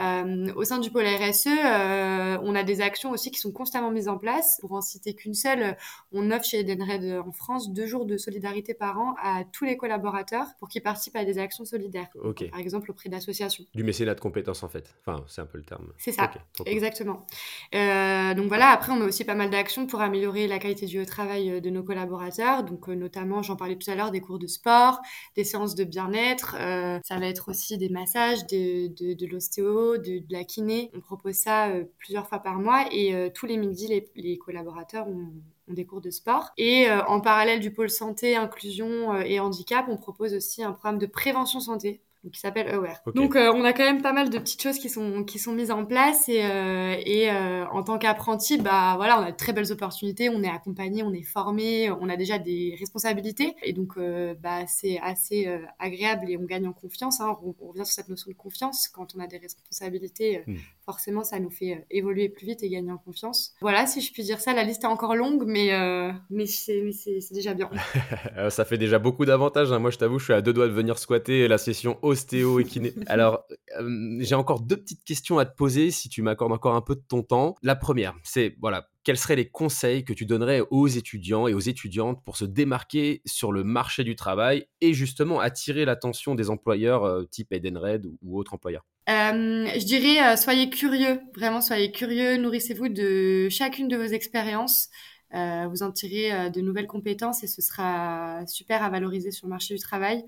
Euh, 0.00 0.52
au 0.56 0.64
sein 0.64 0.78
du 0.78 0.90
pôle 0.90 1.04
RSE, 1.04 1.46
euh, 1.46 2.38
on 2.42 2.54
a 2.54 2.62
des 2.64 2.80
actions 2.80 3.12
aussi 3.12 3.30
qui 3.30 3.38
sont 3.38 3.52
constamment 3.52 3.90
mises 3.90 4.08
en 4.08 4.18
place. 4.18 4.58
Pour 4.60 4.72
en 4.72 4.80
citer 4.80 5.14
qu'une 5.14 5.34
seule, 5.34 5.76
on 6.12 6.30
offre 6.30 6.44
chez 6.44 6.60
Edenred 6.60 7.22
en 7.24 7.32
France 7.32 7.72
deux 7.72 7.86
jours 7.86 8.04
de 8.04 8.16
solidarité 8.16 8.74
par 8.74 8.98
an 8.98 9.14
à 9.22 9.44
tous 9.52 9.64
les 9.64 9.76
collaborateurs 9.76 10.46
pour 10.58 10.68
qu'ils 10.68 10.82
participent 10.82 11.16
à 11.16 11.24
des 11.24 11.38
actions 11.38 11.64
solidaires. 11.64 12.08
Par 12.50 12.60
exemple 12.60 12.90
auprès 12.90 13.08
d'associations. 13.08 13.64
Du 13.74 13.84
mécénat 13.84 14.14
de 14.14 14.20
compétences 14.20 14.62
en 14.62 14.68
fait. 14.68 14.94
Enfin, 15.06 15.24
c'est 15.28 15.40
un 15.40 15.46
peu 15.46 15.58
le 15.58 15.64
terme. 15.64 15.92
C'est 15.98 16.12
ça, 16.12 16.30
exactement. 16.66 17.26
Euh, 17.74 18.34
donc 18.34 18.48
voilà, 18.48 18.70
après 18.70 18.92
on 18.92 19.00
a 19.00 19.04
aussi 19.04 19.24
pas 19.24 19.34
mal 19.34 19.50
d'actions 19.50 19.86
pour 19.86 20.00
améliorer 20.00 20.48
la 20.48 20.58
qualité 20.58 20.86
du 20.86 21.04
travail 21.06 21.60
de 21.60 21.70
nos 21.70 21.82
collaborateurs. 21.82 22.64
Donc 22.64 22.88
notamment, 22.88 23.42
j'en 23.42 23.56
parlais 23.56 23.76
tout 23.76 23.90
à 23.90 23.94
l'heure, 23.94 24.10
des 24.10 24.20
cours 24.20 24.38
de 24.38 24.46
sport, 24.46 25.00
des 25.36 25.44
séances 25.44 25.74
de 25.74 25.84
bien-être. 25.84 26.56
ça 27.04 27.18
va 27.18 27.26
être 27.26 27.50
aussi 27.50 27.78
des 27.78 27.88
massages, 27.88 28.46
de, 28.46 28.88
de, 28.88 29.14
de 29.14 29.26
l'ostéo 29.26 29.83
de, 29.98 30.22
la 30.30 30.44
kiné. 30.44 30.90
On 30.94 31.00
propose 31.00 31.34
ça 31.34 31.68
euh, 31.68 31.84
plusieurs 31.98 32.26
fois 32.28 32.38
par 32.38 32.58
mois 32.58 32.86
et 32.92 33.14
euh, 33.14 33.28
tous 33.32 33.46
les 33.46 33.56
midis, 33.56 33.88
les, 34.14 34.38
collaborateurs 34.38 35.08
ont, 35.08 35.28
des 35.68 35.86
cours 35.86 36.00
de 36.00 36.10
sport. 36.10 36.52
Et 36.56 36.90
euh, 36.90 37.02
en 37.04 37.20
parallèle 37.20 37.60
du 37.60 37.70
pôle 37.72 37.90
santé, 37.90 38.36
inclusion 38.36 39.16
et 39.22 39.40
handicap, 39.40 39.86
on 39.88 39.96
propose 39.96 40.34
aussi 40.34 40.62
un 40.62 40.72
programme 40.72 40.98
de 40.98 41.06
prévention 41.06 41.60
santé 41.60 42.02
qui 42.31 42.40
s'appelle 42.40 42.69
Aware. 42.69 43.00
Donc 43.14 43.37
euh, 43.37 43.52
on 43.54 43.64
a 43.64 43.73
quand 43.73 43.85
même 43.85 44.02
pas 44.02 44.12
mal 44.12 44.31
de 44.31 44.38
petites 44.38 44.62
choses 44.62 44.78
qui 44.78 44.88
sont 44.88 45.25
qui 45.25 45.38
sont 45.38 45.52
mises 45.52 45.71
en 45.71 45.85
place 45.85 46.28
et 46.28 46.45
euh, 46.45 46.97
et 47.04 47.31
euh, 47.31 47.66
en 47.66 47.83
tant 47.83 47.99
qu'apprenti, 47.99 48.59
bah 48.59 48.95
voilà, 48.97 49.21
on 49.21 49.25
a 49.25 49.33
de 49.33 49.37
très 49.37 49.52
belles 49.52 49.71
opportunités, 49.73 50.28
on 50.28 50.43
est 50.43 50.49
accompagné, 50.49 51.02
on 51.02 51.12
est 51.12 51.23
formé, 51.23 51.90
on 51.90 52.09
a 52.09 52.16
déjà 52.16 52.38
des 52.38 52.76
responsabilités 52.78 53.54
et 53.62 53.73
donc 53.73 53.99
bah 54.40 54.66
c'est 54.66 54.99
assez 55.00 55.49
agréable 55.78 56.31
et 56.31 56.37
on 56.37 56.45
gagne 56.45 56.66
en 56.66 56.73
confiance. 56.73 57.21
Hein. 57.21 57.37
On, 57.43 57.54
revient 57.69 57.87
sur 57.87 57.95
cette 57.95 58.09
notion 58.09 58.31
de 58.31 58.37
confiance 58.37 58.88
quand 58.88 59.14
on 59.16 59.21
a 59.21 59.26
des 59.26 59.38
responsabilités. 59.38 60.43
Hmm. 60.47 60.57
Forcément, 60.84 61.24
ça 61.24 61.40
nous 61.40 61.50
fait 61.50 61.86
évoluer 61.90 62.28
plus 62.28 62.46
vite 62.46 62.62
et 62.62 62.68
gagner 62.68 62.92
en 62.92 62.98
confiance. 62.98 63.54
Voilà, 63.60 63.86
si 63.86 64.00
je 64.00 64.12
puis 64.12 64.22
dire 64.22 64.40
ça, 64.40 64.52
la 64.52 64.64
liste 64.64 64.84
est 64.84 64.88
encore 64.88 65.16
longue, 65.16 65.44
mais 65.46 65.70
mais 66.30 66.46
c'est 66.46 67.32
déjà 67.32 67.54
bien. 67.54 67.70
ça 68.50 68.64
fait 68.64 68.78
déjà 68.78 68.98
beaucoup 68.98 69.24
d'avantages. 69.24 69.72
Hein. 69.72 69.78
Moi, 69.78 69.90
je 69.90 69.98
t'avoue, 69.98 70.18
je 70.18 70.24
suis 70.24 70.32
à 70.32 70.42
deux 70.42 70.52
doigts 70.52 70.68
de 70.68 70.72
venir 70.72 70.98
squatter 70.98 71.48
la 71.48 71.58
session 71.58 71.98
ostéo 72.02 72.60
et 72.60 72.64
kiné. 72.64 72.94
Alors, 73.06 73.44
euh, 73.78 74.16
j'ai 74.20 74.34
encore 74.34 74.60
deux 74.60 74.76
petites 74.76 75.04
questions 75.04 75.38
à 75.38 75.46
te 75.46 75.54
poser 75.54 75.90
si 75.90 76.08
tu 76.08 76.22
m'accordes 76.22 76.52
encore 76.52 76.74
un 76.74 76.80
peu 76.80 76.94
de 76.94 77.02
ton 77.06 77.22
temps. 77.22 77.54
La 77.62 77.76
première, 77.76 78.14
c'est 78.22 78.56
voilà, 78.60 78.88
quels 79.04 79.18
seraient 79.18 79.37
les 79.37 79.49
conseils 79.49 80.04
que 80.04 80.12
tu 80.12 80.26
donnerais 80.26 80.62
aux 80.70 80.88
étudiants 80.88 81.46
et 81.46 81.54
aux 81.54 81.61
étudiantes 81.61 82.23
pour 82.25 82.37
se 82.37 82.44
démarquer 82.44 83.23
sur 83.26 83.52
le 83.52 83.62
marché 83.62 84.02
du 84.02 84.16
travail 84.16 84.66
et 84.80 84.94
justement 84.94 85.40
attirer 85.40 85.84
l'attention 85.84 86.34
des 86.34 86.50
employeurs 86.50 87.04
euh, 87.04 87.25
type 87.25 87.52
Edenred 87.52 88.06
ou, 88.23 88.38
autres 88.38 88.54
employeurs? 88.54 88.84
Euh, 89.08 89.66
je 89.66 89.84
dirais, 89.84 90.37
soyez 90.37 90.70
curieux, 90.70 91.20
vraiment 91.37 91.61
soyez 91.61 91.92
curieux, 91.92 92.38
nourrissez-vous 92.38 92.88
de 92.88 93.49
chacune 93.50 93.88
de 93.88 93.96
vos 93.96 94.04
expériences. 94.04 94.88
vous 95.32 95.82
en 95.82 95.92
tirez 95.92 96.50
de 96.50 96.61
nouvelles 96.62 96.87
compétences 96.87 97.44
et 97.44 97.46
ce 97.46 97.61
sera 97.61 98.46
super 98.46 98.82
à 98.82 98.88
valoriser 98.88 99.30
sur 99.30 99.46
le 99.46 99.50
marché 99.50 99.75
du 99.75 99.80
travail. 99.80 100.25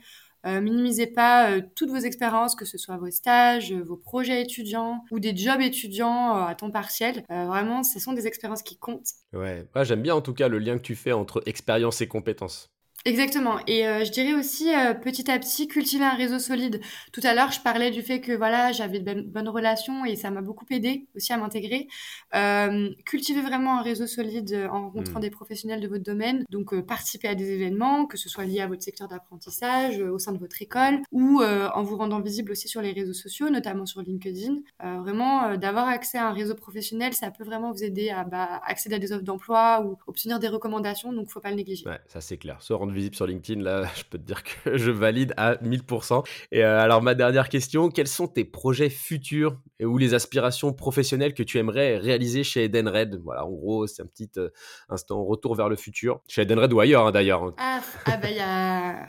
Euh, 0.46 0.60
minimisez 0.60 1.08
pas 1.08 1.50
euh, 1.50 1.60
toutes 1.74 1.90
vos 1.90 1.96
expériences, 1.96 2.54
que 2.54 2.64
ce 2.64 2.78
soit 2.78 2.96
vos 2.96 3.10
stages, 3.10 3.72
euh, 3.72 3.82
vos 3.82 3.96
projets 3.96 4.42
étudiants 4.42 5.04
ou 5.10 5.18
des 5.18 5.36
jobs 5.36 5.60
étudiants 5.60 6.36
à 6.36 6.54
temps 6.54 6.70
partiel. 6.70 7.24
vraiment, 7.28 7.82
ce 7.82 7.98
sont 7.98 8.12
des 8.12 8.26
expériences 8.26 8.62
qui 8.62 8.78
comptent. 8.78 9.10
Ouais, 9.32 9.66
j'aime 9.82 10.02
bien 10.02 10.14
en 10.14 10.20
tout 10.20 10.34
cas 10.34 10.48
le 10.48 10.58
lien 10.58 10.76
que 10.76 10.82
tu 10.82 10.94
fais 10.94 11.12
entre 11.12 11.42
expérience 11.46 12.00
et 12.00 12.08
compétences. 12.08 12.70
Exactement. 13.06 13.60
Et 13.68 13.86
euh, 13.86 14.04
je 14.04 14.10
dirais 14.10 14.34
aussi 14.34 14.74
euh, 14.74 14.92
petit 14.92 15.30
à 15.30 15.38
petit 15.38 15.68
cultiver 15.68 16.04
un 16.04 16.16
réseau 16.16 16.40
solide. 16.40 16.80
Tout 17.12 17.20
à 17.22 17.34
l'heure, 17.34 17.52
je 17.52 17.60
parlais 17.60 17.92
du 17.92 18.02
fait 18.02 18.20
que 18.20 18.32
voilà, 18.32 18.72
j'avais 18.72 18.98
de 18.98 19.22
bonnes 19.22 19.48
relations 19.48 20.04
et 20.04 20.16
ça 20.16 20.32
m'a 20.32 20.40
beaucoup 20.40 20.66
aidé 20.70 21.06
aussi 21.14 21.32
à 21.32 21.36
m'intégrer. 21.36 21.86
Euh, 22.34 22.90
cultivez 23.04 23.42
vraiment 23.42 23.78
un 23.78 23.82
réseau 23.82 24.08
solide 24.08 24.52
euh, 24.52 24.68
en 24.70 24.86
rencontrant 24.86 25.20
mmh. 25.20 25.22
des 25.22 25.30
professionnels 25.30 25.80
de 25.80 25.86
votre 25.86 26.02
domaine. 26.02 26.44
Donc 26.50 26.74
participez 26.80 27.28
à 27.28 27.36
des 27.36 27.52
événements, 27.52 28.06
que 28.06 28.16
ce 28.16 28.28
soit 28.28 28.44
lié 28.44 28.60
à 28.60 28.66
votre 28.66 28.82
secteur 28.82 29.06
d'apprentissage 29.06 30.00
au 30.00 30.18
sein 30.18 30.32
de 30.32 30.38
votre 30.38 30.60
école 30.60 30.98
ou 31.12 31.42
en 31.42 31.82
vous 31.82 31.96
rendant 31.96 32.20
visible 32.20 32.50
aussi 32.50 32.66
sur 32.66 32.82
les 32.82 32.90
réseaux 32.90 33.12
sociaux, 33.12 33.50
notamment 33.50 33.86
sur 33.86 34.02
LinkedIn. 34.02 34.62
vraiment, 34.80 35.56
d'avoir 35.56 35.86
accès 35.86 36.18
à 36.18 36.26
un 36.26 36.32
réseau 36.32 36.56
professionnel, 36.56 37.14
ça 37.14 37.30
peut 37.30 37.44
vraiment 37.44 37.70
vous 37.70 37.84
aider 37.84 38.10
à 38.10 38.24
bah, 38.24 38.60
accéder 38.66 38.96
à 38.96 38.98
des 38.98 39.12
offres 39.12 39.22
d'emploi 39.22 39.84
ou 39.86 39.96
obtenir 40.08 40.40
des 40.40 40.48
recommandations. 40.48 41.12
Donc, 41.12 41.30
faut 41.30 41.40
pas 41.40 41.50
le 41.50 41.56
négliger. 41.56 41.86
Ouais, 41.86 42.00
ça 42.08 42.20
c'est 42.20 42.36
clair. 42.36 42.60
Se 42.62 42.72
rendre 42.72 42.95
visible 42.96 43.14
sur 43.14 43.26
LinkedIn, 43.26 43.62
là, 43.62 43.84
je 43.94 44.02
peux 44.04 44.18
te 44.18 44.24
dire 44.24 44.42
que 44.42 44.76
je 44.76 44.90
valide 44.90 45.32
à 45.36 45.54
1000%. 45.56 46.26
Et 46.52 46.64
euh, 46.64 46.80
alors, 46.80 47.02
ma 47.02 47.14
dernière 47.14 47.48
question, 47.48 47.90
quels 47.90 48.08
sont 48.08 48.26
tes 48.26 48.44
projets 48.44 48.90
futurs 48.90 49.58
ou 49.80 49.98
les 49.98 50.14
aspirations 50.14 50.72
professionnelles 50.72 51.34
que 51.34 51.42
tu 51.42 51.58
aimerais 51.58 51.98
réaliser 51.98 52.42
chez 52.42 52.64
Edenred? 52.64 53.20
Voilà, 53.22 53.44
en 53.44 53.50
gros, 53.50 53.86
c'est 53.86 54.02
un 54.02 54.06
petit 54.06 54.30
euh, 54.38 54.48
instant 54.88 55.22
retour 55.24 55.54
vers 55.54 55.68
le 55.68 55.76
futur. 55.76 56.20
Chez 56.26 56.42
Edenred 56.42 56.72
ou 56.72 56.80
ailleurs, 56.80 57.06
hein, 57.06 57.12
d'ailleurs. 57.12 57.44
Hein. 57.44 57.54
Ah, 57.58 57.80
ah 58.06 58.16
bah, 58.16 58.30
il 58.30 58.36
y 58.36 58.40
a 58.40 59.06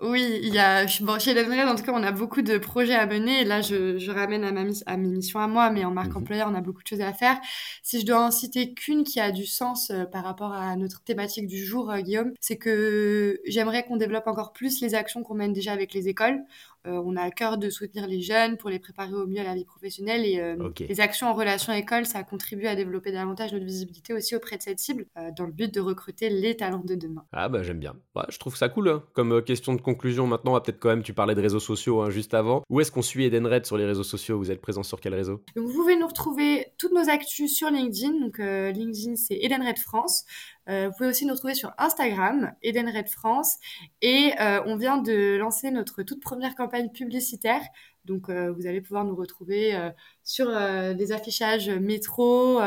oui, 0.00 0.38
il 0.44 0.54
y 0.54 0.60
a, 0.60 0.86
bon, 1.00 1.18
chez 1.18 1.32
Edenred, 1.32 1.68
en 1.68 1.74
tout 1.74 1.82
cas, 1.82 1.90
on 1.92 2.04
a 2.04 2.12
beaucoup 2.12 2.40
de 2.40 2.56
projets 2.56 2.94
à 2.94 3.04
mener. 3.06 3.40
Et 3.40 3.44
là, 3.44 3.62
je, 3.62 3.98
je 3.98 4.10
ramène 4.12 4.44
à, 4.44 4.52
ma, 4.52 4.60
à 4.86 4.96
mes 4.96 5.08
missions 5.08 5.40
à 5.40 5.48
moi, 5.48 5.70
mais 5.70 5.84
en 5.84 5.90
marque 5.90 6.10
mhm. 6.10 6.18
employeur, 6.18 6.48
on 6.48 6.54
a 6.54 6.60
beaucoup 6.60 6.82
de 6.84 6.86
choses 6.86 7.00
à 7.00 7.12
faire. 7.12 7.36
Si 7.82 8.00
je 8.00 8.06
dois 8.06 8.24
en 8.24 8.30
citer 8.30 8.74
qu'une 8.74 9.02
qui 9.02 9.18
a 9.18 9.32
du 9.32 9.44
sens 9.44 9.90
euh, 9.90 10.04
par 10.04 10.22
rapport 10.22 10.52
à 10.52 10.76
notre 10.76 11.02
thématique 11.02 11.48
du 11.48 11.64
jour, 11.64 11.90
euh, 11.90 11.98
Guillaume, 11.98 12.32
c'est 12.38 12.58
que 12.58 13.40
j'aimerais 13.44 13.84
qu'on 13.86 13.96
développe 13.96 14.28
encore 14.28 14.52
plus 14.52 14.80
les 14.80 14.94
actions 14.94 15.24
qu'on 15.24 15.34
mène 15.34 15.52
déjà 15.52 15.72
avec 15.72 15.92
les 15.92 16.06
écoles. 16.06 16.44
Euh, 16.86 17.02
on 17.04 17.16
a 17.16 17.22
à 17.22 17.30
cœur 17.30 17.58
de 17.58 17.70
soutenir 17.70 18.06
les 18.06 18.20
jeunes 18.20 18.56
pour 18.56 18.70
les 18.70 18.78
préparer 18.78 19.14
au 19.14 19.26
mieux 19.26 19.40
à 19.40 19.44
la 19.44 19.54
vie 19.54 19.64
professionnelle 19.64 20.24
et 20.24 20.38
euh, 20.40 20.56
les 20.80 21.00
actions 21.00 21.26
en 21.26 21.34
relation 21.34 21.72
école, 21.72 22.06
ça 22.06 22.22
contribue 22.22 22.66
à 22.66 22.76
développer 22.76 23.12
davantage 23.12 23.52
notre 23.52 23.64
visibilité 23.64 24.14
aussi 24.14 24.36
auprès 24.36 24.56
de 24.56 24.62
cette 24.62 24.78
cible 24.78 25.06
euh, 25.16 25.30
dans 25.36 25.44
le 25.44 25.52
but 25.52 25.72
de 25.72 25.80
recruter 25.80 26.30
les 26.30 26.56
talents 26.56 26.82
de 26.84 26.94
demain. 26.94 27.24
Ah 27.32 27.48
bah 27.48 27.62
j'aime 27.62 27.80
bien. 27.80 27.94
je 28.28 28.38
trouve 28.38 28.56
ça 28.56 28.68
cool. 28.68 28.88
Hein. 28.88 29.02
Comme 29.12 29.42
question 29.42 29.74
de 29.74 29.80
conclusion 29.80 30.26
maintenant, 30.26 30.58
peut-être 30.60 30.78
quand 30.78 30.88
même, 30.88 31.02
tu 31.02 31.12
parlais 31.12 31.34
de 31.34 31.40
réseaux 31.40 31.60
sociaux 31.60 32.00
hein, 32.00 32.10
juste 32.10 32.34
avant. 32.34 32.62
Où 32.70 32.80
est-ce 32.80 32.92
qu'on 32.92 33.02
suit 33.02 33.24
Edenred 33.24 33.66
sur 33.66 33.76
les 33.76 33.84
réseaux 33.84 34.04
sociaux? 34.04 34.38
Vous 34.38 34.50
êtes 34.50 34.60
présent 34.60 34.82
sur 34.82 35.00
quel 35.00 35.14
réseau? 35.14 35.42
Vous 35.56 35.72
pouvez 35.72 35.96
nous 35.96 36.06
retrouver 36.06 36.72
toutes 36.78 36.92
nos 36.92 37.08
actus 37.08 37.54
sur 37.54 37.70
LinkedIn. 37.70 38.20
Donc 38.20 38.38
LinkedIn 38.38 39.16
c'est 39.16 39.38
Edenred 39.40 39.78
France. 39.78 40.24
Euh, 40.68 40.88
vous 40.88 40.96
pouvez 40.96 41.08
aussi 41.08 41.24
nous 41.26 41.34
retrouver 41.34 41.54
sur 41.54 41.72
Instagram, 41.78 42.52
Edenred 42.62 43.08
France. 43.08 43.56
Et 44.02 44.32
euh, 44.40 44.62
on 44.66 44.76
vient 44.76 44.98
de 44.98 45.36
lancer 45.36 45.70
notre 45.70 46.02
toute 46.02 46.20
première 46.20 46.54
campagne 46.54 46.90
publicitaire 46.90 47.62
donc, 48.08 48.28
euh, 48.28 48.50
vous 48.50 48.66
allez 48.66 48.80
pouvoir 48.80 49.04
nous 49.04 49.14
retrouver 49.14 49.74
euh, 49.74 49.90
sur 50.24 50.48
euh, 50.48 50.94
des 50.94 51.12
affichages 51.12 51.68
métro, 51.68 52.58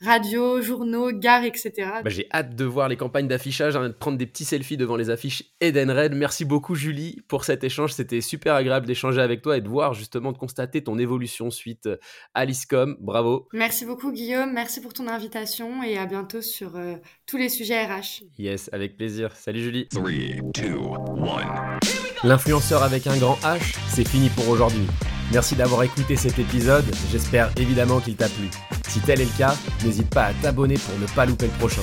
radio, 0.00 0.60
journaux, 0.60 1.10
gares, 1.12 1.44
etc. 1.44 1.72
Bah, 2.04 2.10
j'ai 2.10 2.28
hâte 2.32 2.54
de 2.54 2.64
voir 2.64 2.88
les 2.88 2.96
campagnes 2.96 3.26
d'affichage, 3.26 3.74
hein, 3.74 3.88
de 3.88 3.94
prendre 3.94 4.18
des 4.18 4.26
petits 4.26 4.44
selfies 4.44 4.76
devant 4.76 4.96
les 4.96 5.10
affiches 5.10 5.44
Edenred. 5.60 6.14
Merci 6.14 6.44
beaucoup, 6.44 6.74
Julie, 6.74 7.22
pour 7.28 7.44
cet 7.44 7.64
échange. 7.64 7.92
C'était 7.94 8.20
super 8.20 8.54
agréable 8.54 8.86
d'échanger 8.86 9.20
avec 9.20 9.42
toi 9.42 9.56
et 9.56 9.60
de 9.60 9.68
voir 9.68 9.94
justement, 9.94 10.32
de 10.32 10.38
constater 10.38 10.84
ton 10.84 10.98
évolution 10.98 11.50
suite 11.50 11.88
à 12.34 12.44
l'ISCOM. 12.44 12.96
Bravo. 13.00 13.48
Merci 13.52 13.86
beaucoup, 13.86 14.12
Guillaume. 14.12 14.52
Merci 14.52 14.80
pour 14.80 14.92
ton 14.92 15.08
invitation 15.08 15.82
et 15.82 15.98
à 15.98 16.06
bientôt 16.06 16.42
sur 16.42 16.78
tous 17.26 17.36
les 17.36 17.48
sujets 17.48 17.84
RH. 17.84 18.24
Yes, 18.38 18.70
avec 18.72 18.96
plaisir. 18.96 19.34
Salut, 19.34 19.62
Julie. 19.62 19.88
3, 19.88 20.10
2, 20.10 20.62
1. 20.62 22.05
L'influenceur 22.26 22.82
avec 22.82 23.06
un 23.06 23.16
grand 23.18 23.38
H, 23.44 23.76
c'est 23.88 24.06
fini 24.06 24.30
pour 24.30 24.48
aujourd'hui. 24.48 24.84
Merci 25.32 25.54
d'avoir 25.54 25.84
écouté 25.84 26.16
cet 26.16 26.40
épisode, 26.40 26.84
j'espère 27.12 27.52
évidemment 27.56 28.00
qu'il 28.00 28.16
t'a 28.16 28.28
plu. 28.28 28.50
Si 28.88 28.98
tel 28.98 29.20
est 29.20 29.26
le 29.26 29.38
cas, 29.38 29.54
n'hésite 29.84 30.10
pas 30.10 30.24
à 30.24 30.32
t'abonner 30.42 30.74
pour 30.74 30.98
ne 30.98 31.06
pas 31.06 31.24
louper 31.24 31.46
le 31.46 31.52
prochain. 31.52 31.82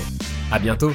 A 0.52 0.60
bientôt 0.60 0.92